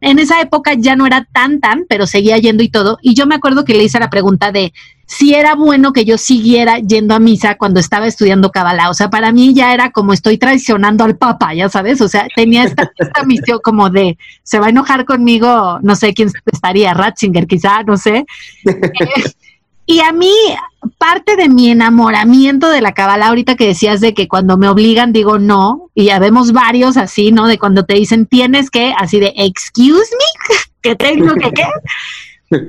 [0.00, 2.98] en esa época ya no era tan tan, pero seguía yendo y todo.
[3.02, 4.72] Y yo me acuerdo que le hice la pregunta de
[5.06, 8.90] si era bueno que yo siguiera yendo a misa cuando estaba estudiando Kabbalah.
[8.90, 12.00] O sea, para mí ya era como estoy traicionando al Papa, ya sabes.
[12.00, 16.12] O sea, tenía esta, esta misión como de se va a enojar conmigo, no sé
[16.14, 18.26] quién estaría, Ratzinger quizá, no sé.
[19.90, 20.34] Y a mí,
[20.98, 25.12] parte de mi enamoramiento de la cabala, ahorita que decías de que cuando me obligan
[25.12, 27.46] digo no, y ya vemos varios así, ¿no?
[27.46, 31.64] De cuando te dicen tienes que, así de, excuse me, que tengo que qué.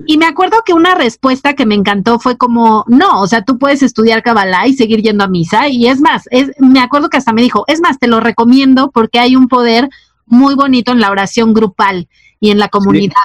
[0.08, 3.58] Y me acuerdo que una respuesta que me encantó fue como, no, o sea, tú
[3.58, 5.70] puedes estudiar Kabbalah y seguir yendo a misa.
[5.70, 8.92] Y es más, es, me acuerdo que hasta me dijo, es más, te lo recomiendo
[8.92, 9.88] porque hay un poder
[10.26, 12.10] muy bonito en la oración grupal
[12.42, 13.16] y en la comunidad.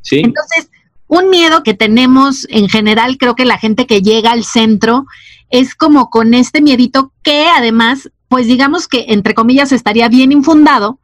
[0.00, 0.20] Sí.
[0.20, 0.70] Entonces,
[1.08, 5.06] un miedo que tenemos en general, creo que la gente que llega al centro
[5.50, 10.98] es como con este miedito que además, pues digamos que entre comillas estaría bien infundado,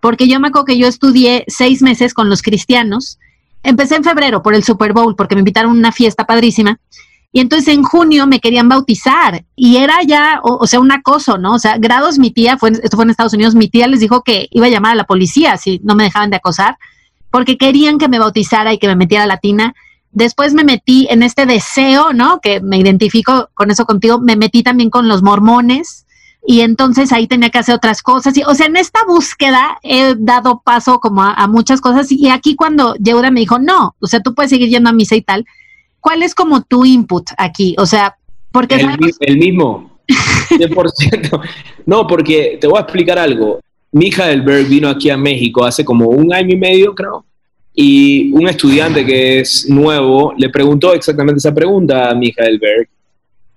[0.00, 3.18] porque yo me acuerdo que yo estudié seis meses con los cristianos.
[3.62, 6.80] Empecé en febrero por el Super Bowl, porque me invitaron a una fiesta padrísima.
[7.30, 11.54] Y entonces en junio me querían bautizar y era ya, o, sea, un acoso, ¿no?
[11.54, 14.22] O sea, grados mi tía, fue, esto fue en Estados Unidos, mi tía les dijo
[14.22, 16.76] que iba a llamar a la policía si no me dejaban de acosar
[17.32, 19.74] porque querían que me bautizara y que me metiera latina.
[20.12, 22.40] Después me metí en este deseo, ¿no?
[22.40, 26.06] Que me identifico con eso contigo, me metí también con los mormones
[26.46, 28.36] y entonces ahí tenía que hacer otras cosas.
[28.36, 32.54] Y, o sea, en esta búsqueda he dado paso como a, muchas cosas y aquí
[32.54, 35.46] cuando Yehuda me dijo, no, o sea, tú puedes seguir yendo a misa y tal,
[36.00, 37.74] ¿cuál es como tu input aquí?
[37.78, 38.16] O sea,
[38.52, 38.90] Porque el,
[39.20, 39.90] el mismo.
[40.50, 41.40] 100%.
[41.86, 43.60] no, porque te voy a explicar algo.
[43.92, 47.24] Del Berg vino aquí a México hace como un año y medio, creo,
[47.74, 52.88] y un estudiante que es nuevo le preguntó exactamente esa pregunta a del Berg.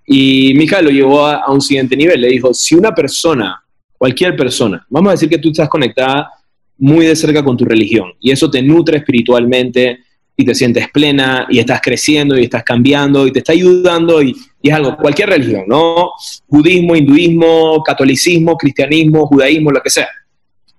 [0.07, 2.21] Y Mija lo llevó a, un siguiente nivel.
[2.21, 3.63] Le dijo, si una persona,
[3.97, 6.29] cualquier persona, vamos a decir que tú estás conectada
[6.77, 9.99] muy de cerca con tu religión y eso te nutre espiritualmente
[10.37, 14.35] y te sientes plena y estás creciendo y estás cambiando y te está ayudando y,
[14.61, 16.11] es algo, cualquier religión, ¿no?
[16.47, 20.07] Budismo, hinduismo, catolicismo, cristianismo, judaísmo, lo que sea.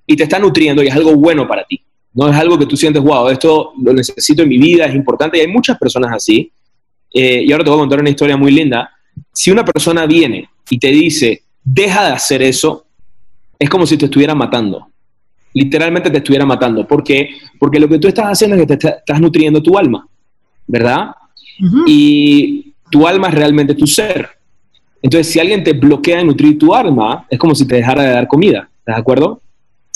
[0.06, 1.80] Y te está nutriendo y es algo bueno para ti.
[2.14, 5.38] No es algo que tú sientes, wow, esto lo necesito en mi vida, es importante.
[5.38, 6.50] Y hay muchas personas así.
[7.12, 8.90] Eh, y ahora te voy a contar una historia muy linda.
[9.32, 12.86] Si una persona viene y te dice, deja de hacer eso,
[13.58, 14.88] es como si te estuviera matando
[15.56, 16.86] literalmente te estuviera matando.
[16.86, 17.30] ¿Por qué?
[17.58, 20.06] Porque lo que tú estás haciendo es que te estás nutriendo tu alma,
[20.66, 21.12] ¿verdad?
[21.86, 24.28] Y tu alma es realmente tu ser.
[25.00, 28.10] Entonces, si alguien te bloquea de nutrir tu alma, es como si te dejara de
[28.10, 29.40] dar comida, ¿estás de acuerdo?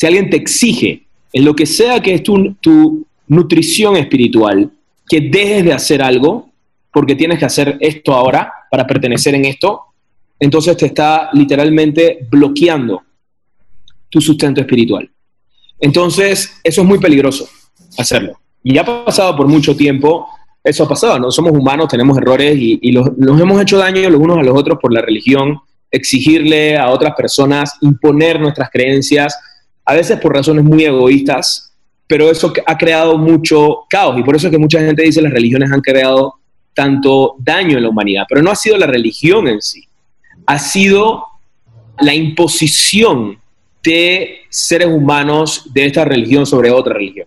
[0.01, 4.71] Si alguien te exige en lo que sea que es tu, tu nutrición espiritual,
[5.07, 6.49] que dejes de hacer algo
[6.91, 9.83] porque tienes que hacer esto ahora para pertenecer en esto,
[10.39, 13.03] entonces te está literalmente bloqueando
[14.09, 15.11] tu sustento espiritual.
[15.79, 17.47] Entonces, eso es muy peligroso
[17.99, 18.41] hacerlo.
[18.65, 20.29] Y ha pasado por mucho tiempo,
[20.65, 24.39] eso ha pasado, no somos humanos, tenemos errores y, los, hemos hecho daño los unos
[24.39, 25.59] a los otros por la religión,
[25.91, 29.37] exigirle a otras personas, imponer nuestras creencias,
[29.91, 31.75] a veces por razones muy egoístas,
[32.07, 34.17] pero eso ha creado mucho caos.
[34.17, 36.35] Y por eso es que mucha gente dice las religiones han creado
[36.75, 39.83] tanto daño en la humanidad, pero no ha sido la religión en sí,
[40.47, 41.25] ha sido
[41.99, 43.41] la imposición
[43.83, 47.27] de seres humanos de esta religión sobre otra religión.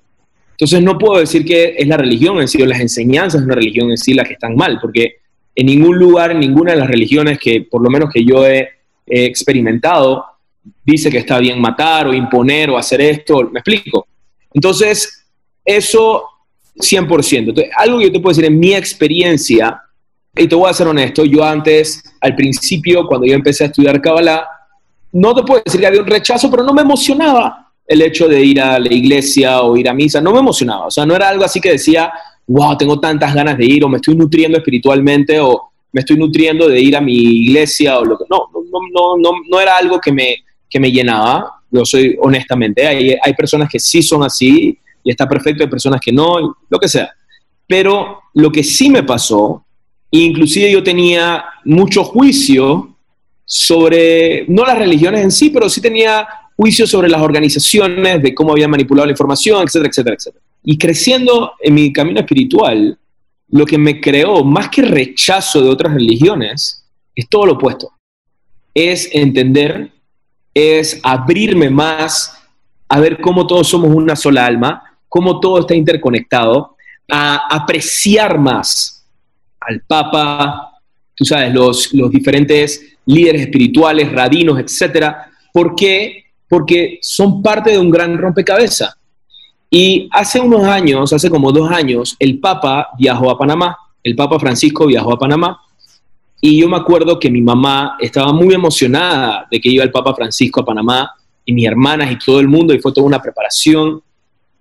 [0.52, 3.56] Entonces no puedo decir que es la religión en sí o las enseñanzas de una
[3.56, 5.18] religión en sí las que están mal, porque
[5.54, 8.70] en ningún lugar, en ninguna de las religiones que por lo menos que yo he,
[9.06, 10.24] experimentado,
[10.86, 14.08] dice que está bien matar o imponer o hacer esto, me explico.
[14.54, 15.26] Entonces,
[15.64, 16.24] eso
[16.76, 17.38] 100%.
[17.38, 19.82] Entonces, algo que yo te puedo decir en mi experiencia,
[20.36, 24.02] y te voy a ser honesto, yo antes, al principio, cuando yo empecé a estudiar
[24.02, 24.48] Kabbalah,
[25.12, 28.44] no te puedo decir que había un rechazo, pero no me emocionaba el hecho de
[28.44, 30.88] ir a la iglesia o ir a misa, no me emocionaba.
[30.88, 32.12] O sea, no era algo así que decía,
[32.48, 36.68] wow, tengo tantas ganas de ir o me estoy nutriendo espiritualmente o me estoy nutriendo
[36.68, 38.24] de ir a mi iglesia o lo que...
[38.30, 40.38] No, no, no, no, no era algo que me,
[40.74, 42.86] que me llenaba, yo soy honestamente.
[42.88, 46.80] Hay, hay personas que sí son así y está perfecto, hay personas que no, lo
[46.80, 47.14] que sea.
[47.68, 49.64] Pero lo que sí me pasó,
[50.10, 52.96] inclusive yo tenía mucho juicio
[53.46, 58.52] sobre, no las religiones en sí, pero sí tenía juicios sobre las organizaciones, de cómo
[58.52, 60.44] habían manipulado la información, etcétera, etcétera, etcétera.
[60.64, 62.98] Y creciendo en mi camino espiritual,
[63.50, 66.84] lo que me creó, más que rechazo de otras religiones,
[67.16, 67.92] es todo lo opuesto.
[68.74, 69.92] Es entender,
[70.54, 72.40] es abrirme más
[72.88, 76.76] a ver cómo todos somos una sola alma, cómo todo está interconectado,
[77.12, 79.06] a apreciar más
[79.60, 80.72] al Papa,
[81.16, 85.30] tú sabes, los, los diferentes líderes espirituales, rabinos, etcétera.
[85.52, 86.26] ¿Por qué?
[86.48, 88.96] Porque son parte de un gran rompecabezas.
[89.70, 94.40] Y hace unos años, hace como dos años, el Papa viajó a Panamá, el Papa
[94.40, 95.60] Francisco viajó a Panamá,
[96.46, 100.14] y yo me acuerdo que mi mamá estaba muy emocionada de que iba el Papa
[100.14, 101.10] Francisco a Panamá,
[101.46, 104.02] y mis hermanas y todo el mundo, y fue toda una preparación.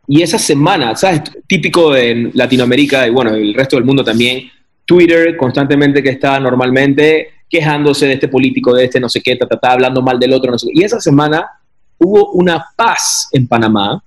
[0.06, 1.22] Y esa semana, ¿sabes?
[1.44, 4.48] Típico de Latinoamérica y bueno, el resto del mundo también,
[4.84, 9.48] Twitter constantemente que está normalmente quejándose de este político, de este no sé qué, ta,
[9.48, 10.82] ta, hablando mal del otro, no sé qué.
[10.82, 11.44] Y esa semana
[11.98, 14.00] hubo una paz en Panamá,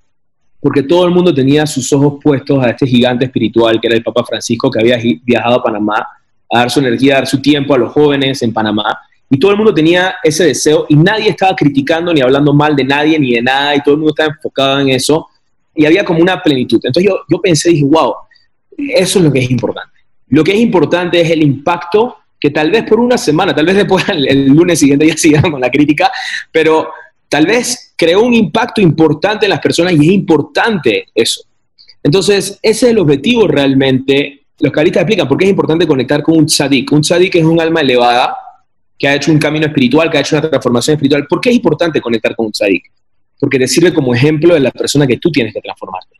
[0.60, 4.02] porque todo el mundo tenía sus ojos puestos a este gigante espiritual que era el
[4.02, 6.06] Papa Francisco, que había viajado a Panamá
[6.50, 8.98] a dar su energía, a dar su tiempo a los jóvenes en Panamá.
[9.28, 12.84] Y todo el mundo tenía ese deseo y nadie estaba criticando ni hablando mal de
[12.84, 15.28] nadie ni de nada y todo el mundo estaba enfocado en eso
[15.74, 16.80] y había como una plenitud.
[16.82, 18.14] Entonces yo, yo pensé, dije, wow,
[18.78, 19.96] eso es lo que es importante.
[20.28, 23.76] Lo que es importante es el impacto que tal vez por una semana, tal vez
[23.76, 26.10] después el, lunes siguiente ya sigan con la crítica,
[26.50, 26.90] pero
[27.28, 31.42] tal vez creó un impacto importante en las personas y es importante eso.
[32.02, 34.45] Entonces, ese es el objetivo realmente.
[34.58, 36.90] Los cabalistas explican por qué es importante conectar con un tzadik.
[36.92, 38.36] Un tzadik es un alma elevada
[38.98, 41.26] que ha hecho un camino espiritual, que ha hecho una transformación espiritual.
[41.26, 42.90] ¿Por qué es importante conectar con un tzadik?
[43.38, 46.16] Porque te sirve como ejemplo de la persona que tú tienes que transformarte.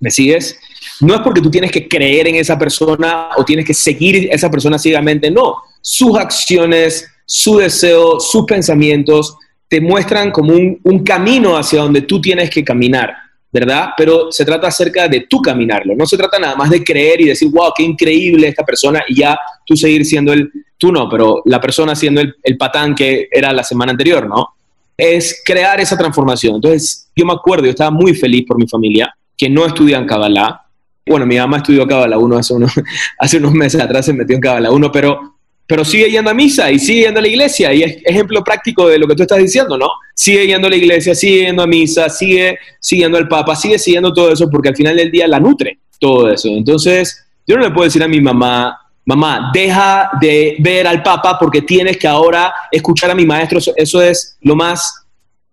[0.00, 0.58] ¿Me sigues?
[1.00, 4.50] No es porque tú tienes que creer en esa persona o tienes que seguir esa
[4.50, 5.56] persona ciegamente, no.
[5.80, 9.36] Sus acciones, su deseo, sus pensamientos
[9.68, 13.14] te muestran como un, camino hacia donde tú tienes que caminar,
[13.54, 13.90] ¿verdad?
[13.96, 15.94] Pero se trata acerca de tú caminarlo.
[15.94, 19.20] No se trata nada más de creer y decir, wow, qué increíble esta persona y
[19.20, 23.28] ya tú seguir siendo el, tú no, pero la persona siendo el, el patán que
[23.30, 24.48] era la semana anterior, ¿no?
[24.96, 26.56] Es crear esa transformación.
[26.56, 30.62] Entonces, yo me acuerdo, yo estaba muy feliz por mi familia, que no estudian Kabbalah.
[31.06, 32.72] Bueno, mi mamá estudió Kabbalah 1 hace unos,
[33.20, 35.33] hace unos meses atrás, se metió en Kabbalah 1, pero
[35.66, 37.72] pero sigue yendo a misa y sigue yendo a la iglesia.
[37.72, 39.88] Y es ejemplo práctico de lo que tú estás diciendo, ¿no?
[40.14, 44.12] Sigue yendo a la iglesia, sigue yendo a misa, sigue siguiendo al Papa, sigue siguiendo
[44.12, 46.48] todo eso porque al final del día la nutre todo eso.
[46.48, 51.38] Entonces, yo no le puedo decir a mi mamá, mamá, deja de ver al Papa
[51.38, 53.58] porque tienes que ahora escuchar a mi maestro.
[53.76, 55.06] Eso es lo más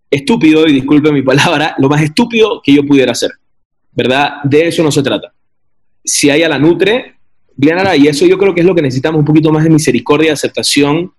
[0.10, 3.32] estúpido, y disculpe mi palabra, lo más estúpido que yo pudiera hacer.
[3.94, 4.36] ¿Verdad?
[4.44, 5.34] De eso no se trata.
[6.04, 7.16] Si ella la nutre,
[7.58, 10.32] y eso yo creo que es lo que necesitamos, un poquito más de misericordia y
[10.32, 11.12] aceptación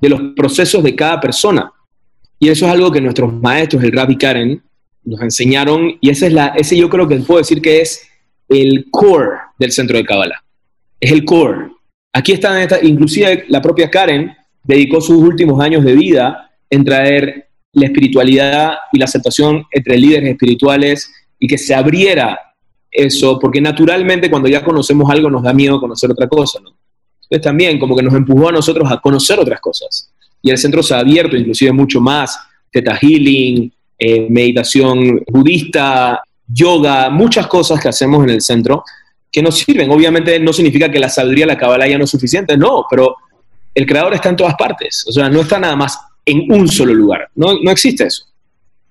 [0.00, 1.72] de los procesos de cada persona.
[2.38, 4.62] Y eso es algo que nuestros maestros, el Rabbi Karen,
[5.04, 8.08] nos enseñaron, y ese, es la, ese yo creo que puedo decir que es
[8.48, 10.42] el core del centro de Kabbalah.
[10.98, 11.70] Es el core.
[12.12, 14.32] Aquí está, inclusive la propia Karen
[14.64, 20.30] dedicó sus últimos años de vida en traer la espiritualidad y la aceptación entre líderes
[20.30, 22.38] espirituales y que se abriera
[22.90, 26.70] eso, porque naturalmente cuando ya conocemos algo nos da miedo conocer otra cosa, ¿no?
[27.22, 30.10] Entonces también como que nos empujó a nosotros a conocer otras cosas.
[30.42, 32.36] Y el centro se ha abierto inclusive mucho más,
[32.72, 38.82] Theta Healing, eh, meditación budista, yoga, muchas cosas que hacemos en el centro
[39.30, 39.90] que nos sirven.
[39.90, 43.16] Obviamente no significa que la sabiduría, la cabala ya no es suficiente, no, pero
[43.74, 46.92] el creador está en todas partes, o sea, no está nada más en un solo
[46.92, 48.24] lugar, no, no existe eso,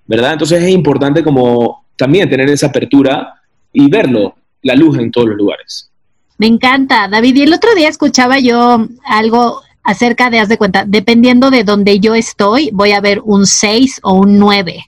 [0.06, 0.32] ¿verdad?
[0.32, 3.39] Entonces es importante como también tener esa apertura
[3.72, 5.90] y verlo, la luz en todos los lugares.
[6.38, 7.36] Me encanta, David.
[7.36, 12.00] Y el otro día escuchaba yo algo acerca de, haz de cuenta, dependiendo de donde
[12.00, 14.86] yo estoy, voy a ver un 6 o un 9.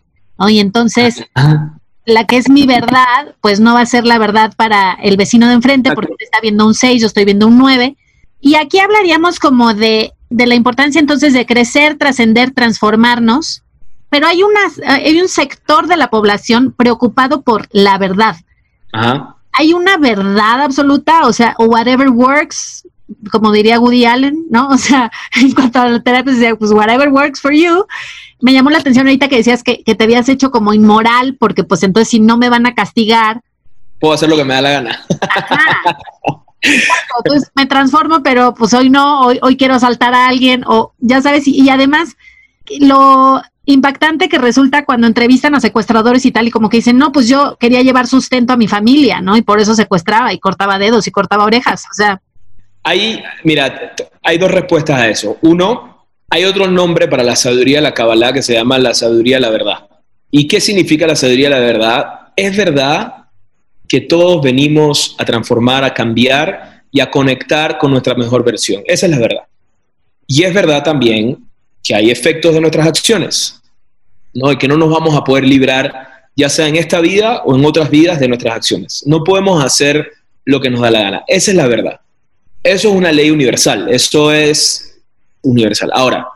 [0.49, 1.25] Y entonces,
[2.05, 5.47] la que es mi verdad, pues no va a ser la verdad para el vecino
[5.47, 7.97] de enfrente, porque está viendo un 6, yo estoy viendo un 9.
[8.41, 13.63] Y aquí hablaríamos como de, de la importancia entonces de crecer, trascender, transformarnos,
[14.09, 14.41] pero hay,
[14.85, 18.37] hay un sector de la población preocupado por la verdad.
[19.53, 22.87] Hay una verdad absoluta, o sea, whatever works,
[23.31, 24.69] como diría Woody Allen, ¿no?
[24.71, 27.85] O sea, en cuanto a la terapia, pues whatever works for you.
[28.41, 31.83] Me llamó la atención ahorita que decías que, te habías hecho como inmoral, porque pues
[31.83, 33.41] entonces si no me van a castigar.
[34.01, 35.01] Puedo hacer lo que me da la gana.
[37.19, 41.21] Entonces me transformo, pero pues hoy no, hoy, hoy quiero asaltar a alguien, o ya
[41.21, 42.17] sabes, y además
[42.81, 47.13] lo impactante que resulta cuando entrevistan a secuestradores y tal, y como que dicen, no,
[47.13, 49.37] pues yo quería llevar sustento a mi familia, ¿no?
[49.37, 52.21] Y por eso secuestraba y cortaba dedos y cortaba orejas, o sea.
[52.83, 55.39] Hay, mira, hay dos respuestas a eso.
[55.43, 59.37] Uno, hay otro nombre para la sabiduría de la Kabbalah que se llama la sabiduría
[59.37, 59.89] de la verdad.
[60.31, 62.07] ¿Y qué significa la sabiduría de la verdad?
[62.35, 63.27] Es verdad
[63.87, 68.83] que todos venimos a transformar, a cambiar y a conectar con nuestra mejor versión.
[68.87, 69.43] Esa es la verdad.
[70.27, 71.47] Y es verdad también
[71.83, 73.61] que hay efectos de nuestras acciones,
[74.35, 74.53] ¿no?
[74.53, 77.65] Y que no nos vamos a poder librar, ya sea en esta vida o en
[77.65, 79.03] otras vidas, de nuestras acciones.
[79.07, 80.13] No podemos hacer
[80.45, 81.25] lo que nos da la gana.
[81.27, 82.01] Esa es la verdad.
[82.63, 83.89] Eso es una ley universal.
[83.91, 85.01] Eso es
[85.43, 85.91] universal.
[85.93, 86.27] Ahora,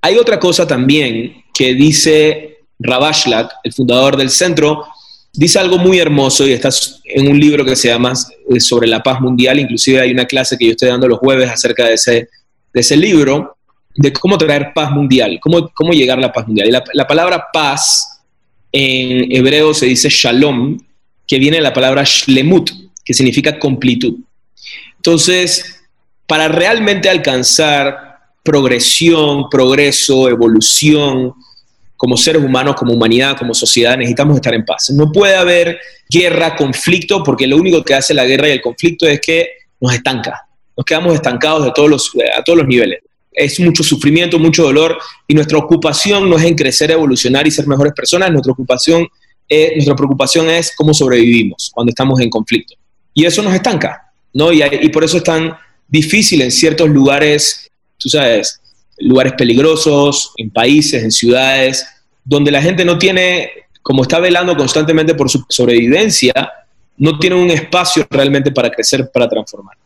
[0.00, 4.84] hay otra cosa también que dice Rabashlak, el fundador del centro,
[5.32, 6.70] dice algo muy hermoso y está
[7.04, 8.12] en un libro que se llama
[8.50, 9.58] eh, sobre la paz mundial.
[9.60, 12.28] Inclusive hay una clase que yo estoy dando los jueves acerca de ese,
[12.72, 13.56] de ese libro
[13.94, 16.82] de cómo traer paz mundial, cómo, cómo llegar a la paz mundial.
[16.92, 18.22] La, palabra paz
[18.70, 20.78] en hebreo se dice shalom,
[21.26, 22.70] que viene de la palabra shlemut,
[23.04, 24.18] que significa completud.
[24.96, 25.82] Entonces,
[26.26, 31.34] para realmente alcanzar progresión, progreso, evolución,
[31.96, 34.90] como seres humanos, como humanidad, como sociedad, necesitamos estar en paz.
[34.90, 35.78] No puede haber
[36.08, 39.48] guerra, conflicto, porque lo único que hace la guerra y el conflicto es que
[39.80, 40.48] nos estanca.
[40.76, 43.00] Nos quedamos estancados de todos los, a todos los niveles
[43.32, 47.66] es mucho sufrimiento, mucho dolor, y nuestra ocupación no es en crecer, evolucionar y ser
[47.66, 49.06] mejores personas, nuestra ocupación,
[49.48, 52.74] es, nuestra preocupación es cómo sobrevivimos cuando estamos en conflicto.
[53.14, 54.52] Y eso nos estanca, ¿no?
[54.52, 55.54] Y, y por eso es tan
[55.88, 58.60] difícil en ciertos lugares, tú sabes,
[58.98, 61.86] lugares peligrosos, en países, en ciudades,
[62.24, 63.50] donde la gente no tiene,
[63.82, 66.32] como está velando constantemente por su sobrevivencia,
[66.96, 69.76] no tiene un espacio realmente para crecer, para transformar.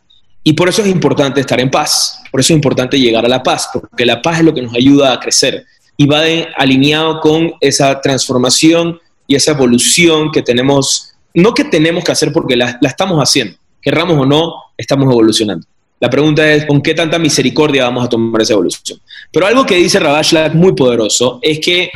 [0.47, 3.43] Y por eso es importante estar en paz, por eso es importante llegar a la
[3.43, 5.65] paz, porque la paz es lo que nos ayuda a crecer
[5.97, 6.21] y va
[6.55, 12.55] alineado con esa transformación y esa evolución que tenemos, no que tenemos que hacer porque
[12.55, 15.67] la, estamos haciendo, querramos o no, estamos evolucionando.
[15.99, 19.01] La pregunta es, ¿con qué tanta misericordia vamos a tomar esa evolución?
[19.33, 21.91] Pero algo que dice Rabashla muy poderoso es que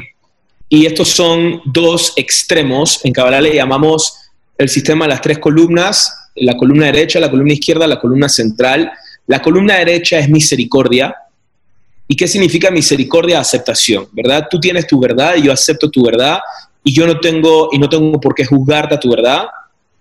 [0.68, 3.00] y estos son dos extremos.
[3.06, 4.14] En Kabbalah le llamamos
[4.58, 8.92] el sistema de las tres columnas, la columna derecha, la columna izquierda, la columna central.
[9.28, 11.16] La columna derecha es misericordia.
[12.08, 13.40] ¿Y qué significa misericordia?
[13.40, 14.48] Aceptación, ¿verdad?
[14.50, 16.40] Tú tienes tu verdad y yo acepto tu verdad
[16.84, 19.46] y yo no tengo y no tengo por qué juzgarte a tu verdad.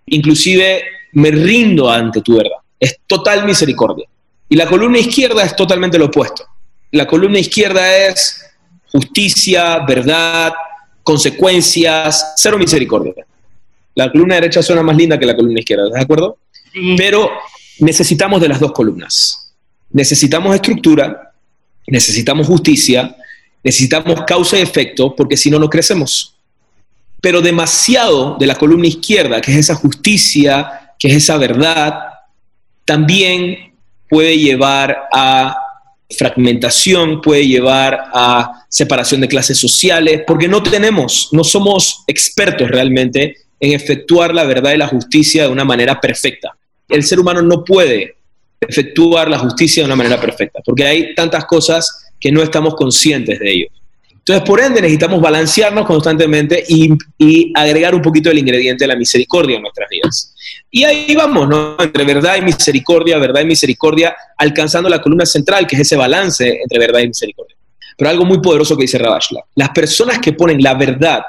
[0.07, 2.59] Inclusive me rindo ante tu verdad.
[2.79, 4.07] Es total misericordia.
[4.49, 6.45] Y la columna izquierda es totalmente lo opuesto.
[6.91, 8.45] La columna izquierda es
[8.91, 10.53] justicia, verdad,
[11.05, 13.15] consecuencias, cero misericordia.
[13.95, 16.39] La columna derecha suena más linda que la columna izquierda, ¿de acuerdo?
[16.97, 17.31] Pero
[17.81, 19.53] necesitamos de las dos columnas.
[19.91, 21.33] Necesitamos estructura,
[21.87, 23.17] necesitamos justicia,
[23.63, 26.37] necesitamos causa y efecto, porque si no, no crecemos.
[27.21, 31.99] Pero demasiado de la columna izquierda, que es esa justicia, que es esa verdad,
[32.85, 33.75] también
[34.09, 35.57] puede llevar a
[36.17, 43.37] fragmentación, puede llevar a separación de clases sociales, porque no tenemos, no somos expertos realmente
[43.61, 46.57] en efectuar la verdad y la justicia de una manera perfecta.
[46.89, 48.17] El ser humano no puede
[48.61, 53.39] efectuar la justicia de una manera perfecta, porque hay tantas cosas que no estamos conscientes
[53.39, 53.67] de ello.
[54.13, 59.57] Entonces, por ende, necesitamos balancearnos constantemente y, agregar un poquito del ingrediente de la misericordia
[59.57, 60.35] en nuestras vidas.
[60.71, 61.77] Y ahí vamos, ¿no?
[61.81, 66.61] Entre verdad y misericordia, verdad y misericordia, alcanzando la columna central, que es ese balance
[66.63, 67.57] entre verdad y misericordia.
[67.97, 71.23] Pero algo muy poderoso que dice Rabashla, las personas que ponen la verdad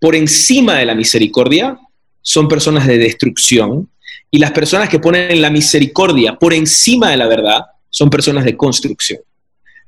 [0.00, 1.78] por encima de la misericordia
[2.22, 3.88] son personas de destrucción
[4.30, 8.56] y las personas que ponen la misericordia por encima de la verdad son personas de
[8.56, 9.20] construcción.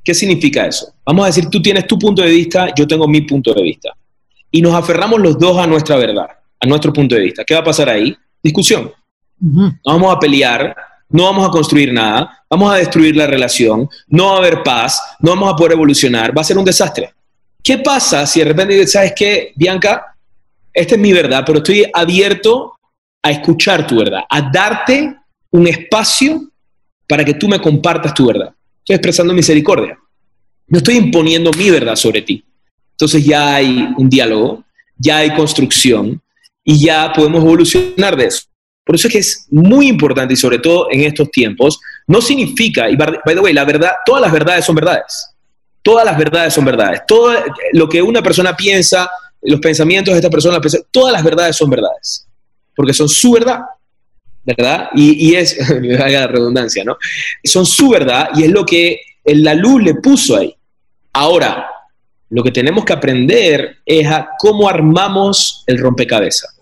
[0.03, 0.95] ¿Qué significa eso?
[1.05, 3.91] Vamos a decir, tú tienes tu punto de vista, yo tengo mi punto de vista.
[4.51, 6.29] Y nos aferramos los dos a nuestra verdad,
[6.61, 7.45] a nuestro punto de vista.
[7.45, 8.17] ¿Qué va a pasar ahí?
[8.43, 8.91] Discusión.
[9.39, 10.75] No vamos a pelear,
[11.11, 15.01] no vamos a construir nada, vamos a destruir la relación, no va a haber paz,
[15.21, 17.13] no vamos a poder evolucionar, va a ser un desastre.
[17.69, 20.17] ¿Qué pasa si de repente dices, sabes qué, Bianca,
[20.73, 22.79] esta es mi verdad, pero estoy abierto
[23.23, 25.15] a escuchar tu verdad, a darte
[25.51, 26.49] un espacio
[27.07, 28.55] para que tú me compartas tu verdad.
[28.79, 29.99] Estoy expresando misericordia.
[30.69, 32.43] No estoy imponiendo mi verdad sobre ti.
[32.93, 34.65] Entonces ya hay un diálogo,
[34.97, 36.23] ya hay construcción
[36.65, 38.45] y ya podemos evolucionar de eso.
[38.83, 42.89] Por eso es que es muy importante y sobre todo en estos tiempos, no significa,
[42.89, 45.35] y by the way, la verdad, todas las verdades son verdades.
[45.89, 47.01] Todas las verdades son verdades.
[47.09, 47.35] Todo
[47.73, 49.11] lo que una persona piensa,
[49.41, 50.61] los pensamientos de esta persona,
[50.91, 52.29] todas las verdades son verdades.
[52.77, 53.61] Porque son su verdad,
[54.45, 54.91] ¿verdad?
[54.95, 56.99] Y, es, me haga la redundancia, ¿no?
[57.43, 60.55] Son su verdad y es lo que la luz le puso ahí.
[61.15, 61.71] Ahora,
[62.29, 66.55] lo que tenemos que aprender es a cómo armamos el rompecabezas.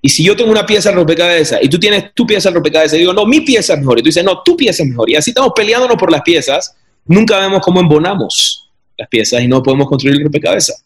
[0.00, 2.94] Y si yo tengo una pieza del rompecabezas y tú tienes tu pieza del rompecabezas
[2.94, 5.10] y digo, no, mi pieza es mejor, y tú dices, no, tu pieza es mejor,
[5.10, 6.74] y así estamos peleándonos por las piezas,
[7.04, 8.59] nunca vemos cómo embonamos
[9.00, 10.84] las piezas y no podemos construir el rompecabezas.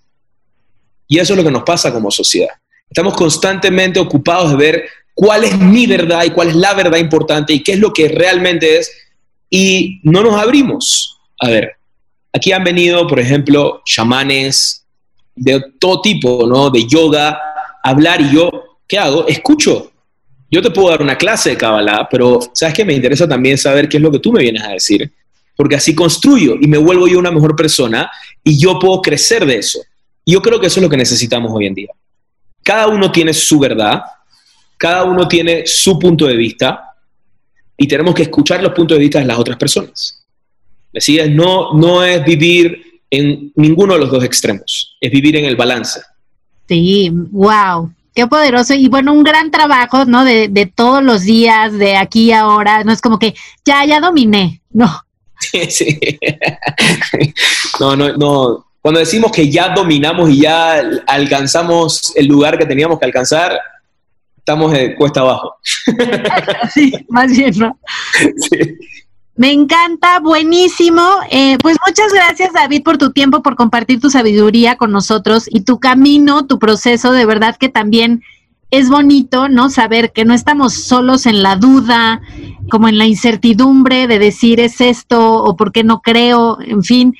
[1.08, 2.54] Y eso es lo que nos pasa como sociedad.
[2.88, 4.84] Estamos constantemente ocupados de ver
[5.14, 8.08] cuál es mi verdad y cuál es la verdad importante y qué es lo que
[8.08, 8.90] realmente es
[9.50, 11.18] y no nos abrimos.
[11.40, 11.72] A ver,
[12.32, 14.86] aquí han venido, por ejemplo, chamanes
[15.34, 16.70] de todo tipo, ¿no?
[16.70, 17.38] De yoga,
[17.82, 19.26] hablar y yo, ¿qué hago?
[19.26, 19.90] Escucho.
[20.50, 22.84] Yo te puedo dar una clase de Kabbalah, pero ¿sabes qué?
[22.84, 25.12] Me interesa también saber qué es lo que tú me vienes a decir
[25.56, 28.10] porque así construyo y me vuelvo yo una mejor persona
[28.42, 29.80] y yo puedo crecer de eso.
[30.26, 31.90] Yo creo que eso es lo que necesitamos hoy en día.
[32.62, 34.02] Cada uno tiene su verdad,
[34.76, 36.94] cada uno tiene su punto de vista
[37.76, 40.24] y tenemos que escuchar los puntos de vista de las otras personas.
[40.92, 45.56] Decías, no, no es vivir en ninguno de los dos extremos, es vivir en el
[45.56, 46.00] balance.
[46.66, 50.24] Sí, wow, qué poderoso y bueno, un gran trabajo, ¿no?
[50.24, 53.34] De, de todos los días, de aquí a ahora, no es como que
[53.64, 55.03] ya, ya dominé, no,
[55.68, 55.98] Sí,
[57.80, 58.66] No, no, no.
[58.80, 63.58] Cuando decimos que ya dominamos y ya alcanzamos el lugar que teníamos que alcanzar,
[64.36, 65.56] estamos de cuesta abajo.
[66.72, 67.78] Sí, más bien, ¿no?
[68.18, 68.76] Sí.
[69.36, 71.02] Me encanta, buenísimo.
[71.30, 75.62] Eh, pues muchas gracias, David, por tu tiempo, por compartir tu sabiduría con nosotros y
[75.62, 77.12] tu camino, tu proceso.
[77.12, 78.22] De verdad que también
[78.78, 79.70] es bonito, ¿no?
[79.70, 82.20] Saber que no estamos solos en la duda,
[82.70, 87.14] como en la incertidumbre de decir es esto o por qué no creo, en fin.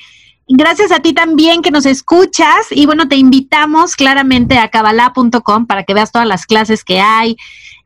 [0.47, 5.83] Gracias a ti también que nos escuchas y bueno, te invitamos claramente a cabala.com para
[5.83, 7.37] que veas todas las clases que hay,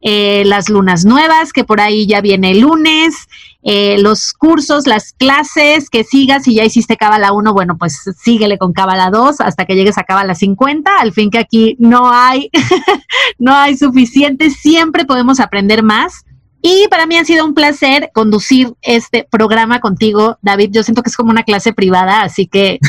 [0.02, 3.30] eh, las lunas nuevas, que por ahí ya viene el lunes,
[3.62, 8.58] eh, los cursos, las clases que sigas, si ya hiciste Cabala 1, bueno, pues síguele
[8.58, 12.50] con Cabala 2 hasta que llegues a Cabala 50, al fin que aquí no hay,
[13.38, 16.24] no hay suficiente, siempre podemos aprender más
[16.62, 20.72] Y para mí ha sido un placer conducir este programa contigo, David.
[20.74, 22.80] Yo siento que es como una clase privada, así que...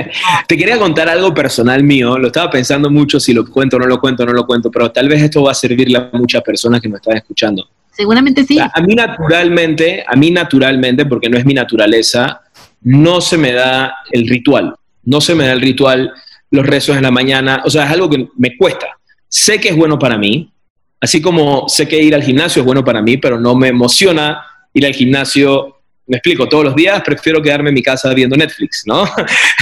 [0.48, 2.18] Te quería contar algo personal mío.
[2.18, 5.08] Lo estaba pensando mucho si lo cuento no lo cuento, no lo cuento, pero tal
[5.08, 7.68] vez esto va a servirle a muchas personas que me están escuchando.
[8.00, 8.58] Seguramente sí.
[8.58, 12.40] A mí naturalmente, a mí naturalmente, porque no es mi naturaleza,
[12.82, 14.74] no se me da el ritual.
[15.04, 16.12] No se me da el ritual,
[16.50, 17.62] los rezos en la mañana.
[17.64, 18.86] O sea, es algo que me cuesta.
[19.28, 20.50] Sé que es bueno para mí,
[21.00, 24.44] Así como sé que ir al gimnasio es bueno para mí, pero no me emociona
[24.74, 28.82] ir al gimnasio, me explico, todos los días prefiero quedarme en mi casa viendo Netflix,
[28.84, 29.08] ¿no?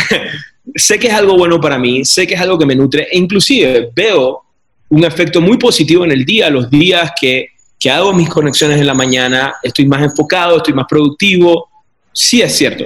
[0.74, 3.18] sé que es algo bueno para mí, sé que es algo que me nutre e
[3.18, 4.42] inclusive veo
[4.88, 8.86] un efecto muy positivo en el día, los días que, que hago mis conexiones en
[8.86, 11.68] la mañana, estoy más enfocado, estoy más productivo,
[12.12, 12.84] sí es cierto,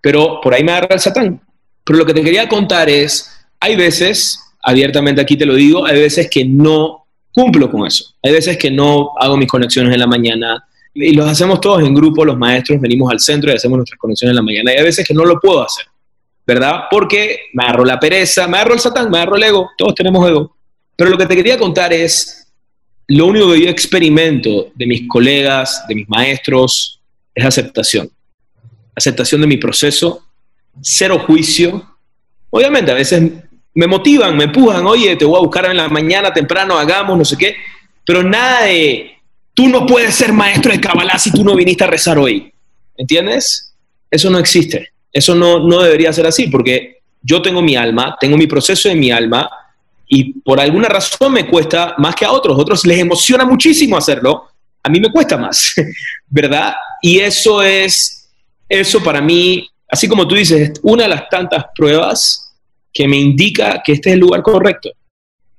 [0.00, 1.40] pero por ahí me agarra el satán.
[1.84, 5.98] Pero lo que te quería contar es, hay veces, abiertamente aquí te lo digo, hay
[6.00, 8.14] veces que no cumplo con eso.
[8.22, 10.64] Hay veces que no hago mis conexiones en la mañana
[10.94, 14.32] y los hacemos todos en grupo, los maestros venimos al centro y hacemos nuestras conexiones
[14.32, 14.72] en la mañana.
[14.72, 15.86] Y hay veces que no lo puedo hacer,
[16.46, 16.82] ¿verdad?
[16.90, 20.28] Porque me agarro la pereza, me agarro el satán, me agarro el ego, todos tenemos
[20.28, 20.56] ego.
[20.96, 22.37] Pero lo que te quería contar es,
[23.08, 27.00] lo único que yo experimento de mis colegas, de mis maestros,
[27.34, 28.10] es aceptación.
[28.94, 30.26] Aceptación de mi proceso,
[30.82, 31.96] cero juicio.
[32.50, 33.32] Obviamente a veces
[33.74, 37.24] me motivan, me empujan, oye, te voy a buscar en la mañana temprano, hagamos, no
[37.24, 37.56] sé qué,
[38.04, 39.12] pero nada de,
[39.54, 42.52] tú no puedes ser maestro de Kabbalah si tú no viniste a rezar hoy,
[42.96, 43.74] ¿entiendes?
[44.10, 48.36] Eso no existe, eso no, no debería ser así, porque yo tengo mi alma, tengo
[48.36, 49.48] mi proceso de mi alma,
[50.08, 54.48] y por alguna razón me cuesta más que a otros, otros les emociona muchísimo hacerlo,
[54.82, 55.74] a mí me cuesta más,
[56.28, 56.74] ¿verdad?
[57.02, 58.30] Y eso es,
[58.68, 62.56] eso para mí, así como tú dices, una de las tantas pruebas
[62.92, 64.90] que me indica que este es el lugar correcto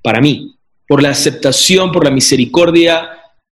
[0.02, 0.56] para mí,
[0.88, 3.10] por la aceptación, por la misericordia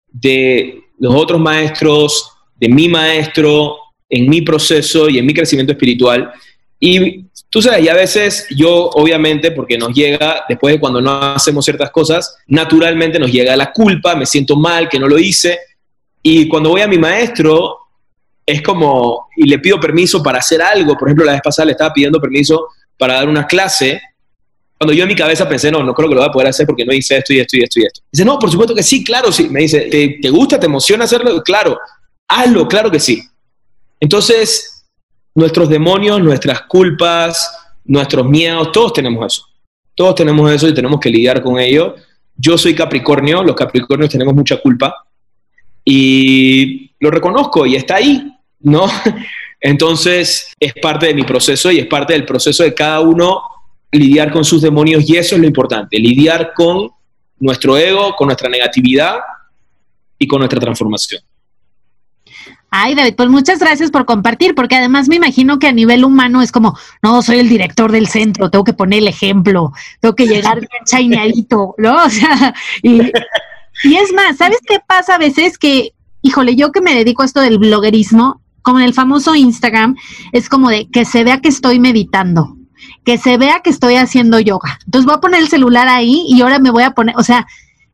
[0.08, 3.76] de los otros maestros, de mi maestro,
[4.08, 6.32] en mi proceso y en mi crecimiento espiritual.
[6.80, 11.12] Y tú sabes, y a veces yo, obviamente, porque nos llega, después de cuando no
[11.12, 15.58] hacemos ciertas cosas, naturalmente nos llega la culpa, me siento mal que no lo hice.
[16.22, 17.78] Y cuando voy a mi maestro,
[18.46, 21.72] es como, y le pido permiso para hacer algo, por ejemplo, la vez pasada le
[21.72, 24.00] estaba pidiendo permiso para dar una clase,
[24.78, 26.64] cuando yo en mi cabeza pensé, no, no creo que lo voy a poder hacer
[26.64, 28.00] porque no hice esto y esto y esto y esto.
[28.12, 29.48] Dice, no, por supuesto que sí, claro, sí.
[29.48, 31.42] Me dice, ¿te, te gusta, te emociona hacerlo?
[31.42, 31.76] Claro,
[32.28, 33.20] hazlo, claro que sí.
[33.98, 34.77] Entonces,
[35.38, 39.46] nuestros demonios, nuestras culpas, nuestros miedos, todos tenemos eso.
[39.94, 41.94] Todos tenemos eso y tenemos que lidiar con ello.
[42.36, 44.96] Yo soy Capricornio, los Capricornios tenemos mucha culpa
[45.84, 48.86] y lo reconozco y está ahí, ¿no?
[49.60, 53.40] Entonces, es parte de mi proceso y es parte del proceso de cada uno
[53.92, 56.90] lidiar con sus demonios y eso es lo importante, lidiar con
[57.38, 59.20] nuestro ego, con nuestra negatividad
[60.18, 61.22] y con nuestra transformación.
[62.70, 66.42] Ay, David, pues muchas gracias por compartir, porque además me imagino que a nivel humano
[66.42, 70.26] es como, no, soy el director del centro, tengo que poner el ejemplo, tengo que
[70.26, 71.96] llegar bien chaineadito, ¿no?
[72.04, 73.00] O sea, y,
[73.84, 75.56] y es más, ¿sabes qué pasa a veces?
[75.56, 79.96] Que, híjole, yo que me dedico a esto del bloguerismo, como en el famoso Instagram,
[80.32, 82.56] es como de que se vea que estoy meditando,
[83.04, 84.78] que se vea que estoy haciendo yoga.
[84.84, 87.46] Entonces voy a poner el celular ahí y ahora me voy a poner, o sea,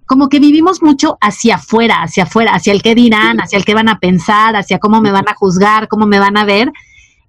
[0.06, 3.74] como que vivimos mucho hacia afuera, hacia afuera, hacia el que dirán, hacia el que
[3.74, 6.70] van a pensar, hacia cómo me van a juzgar, cómo me van a ver.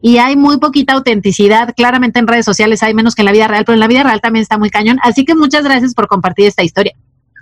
[0.02, 1.74] Y hay muy poquita autenticidad.
[1.76, 4.04] Claramente en redes sociales hay menos que en la vida real, pero en la vida
[4.04, 5.00] real también está muy cañón.
[5.04, 6.94] Así que muchas gracias por compartir esta historia.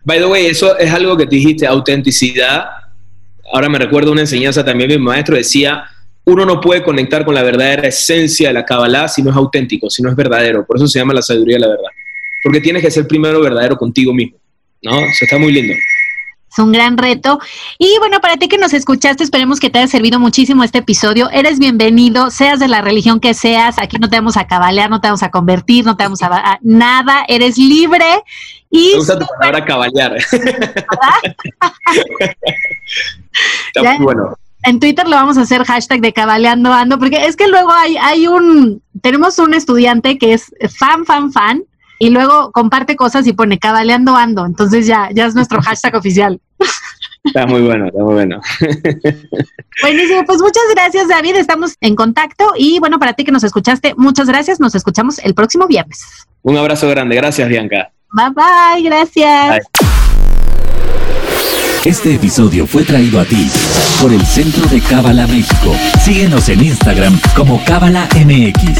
[0.06, 2.66] By the way, eso es algo que te dijiste, autenticidad.
[3.52, 5.84] Ahora me recuerdo una enseñanza también, mi maestro decía,
[6.26, 9.90] uno no puede conectar con la verdadera esencia de la Kabbalah si no es auténtico,
[9.90, 10.66] si no es verdadero.
[10.66, 11.90] Por eso se llama la sabiduría de la verdad.
[12.44, 14.38] Porque tienes que ser primero verdadero contigo mismo.
[14.84, 15.00] ¿No?
[15.00, 15.74] Eso está muy lindo.
[16.52, 17.40] Es un gran reto.
[17.80, 21.30] Y bueno, para ti que nos escuchaste, esperemos que te haya servido muchísimo este episodio.
[21.32, 23.80] Eres bienvenido, seas de la religión que seas.
[23.80, 26.60] Aquí no te vamos a cabalear, no te vamos a convertir, no te vamos a,
[26.62, 27.26] nada.
[27.28, 28.06] Eres libre.
[28.70, 30.16] Y Me gusta tu palabra cabalear.
[33.68, 37.36] está muy bueno en Twitter lo vamos a hacer hashtag de cabaleando ando, porque es
[37.36, 41.64] que luego hay, hay un, tenemos un estudiante que es fan, fan, fan,
[42.00, 46.42] y luego comparte cosas y pone cabaleando ando, entonces ya, ya es nuestro hashtag oficial.
[47.24, 48.42] Está muy bueno, está muy bueno.
[49.82, 53.94] Buenísimo, pues muchas gracias David, estamos en contacto y bueno, para ti que nos escuchaste,
[53.96, 56.06] muchas gracias, nos escuchamos el próximo viernes.
[56.42, 57.92] Un abrazo grande, gracias Bianca.
[58.12, 59.64] Bye bye, gracias.
[61.86, 63.52] Este episodio fue traído a ti
[64.02, 65.76] por el Centro de Cábala México.
[66.02, 68.80] Síguenos en Instagram como Cábala MX.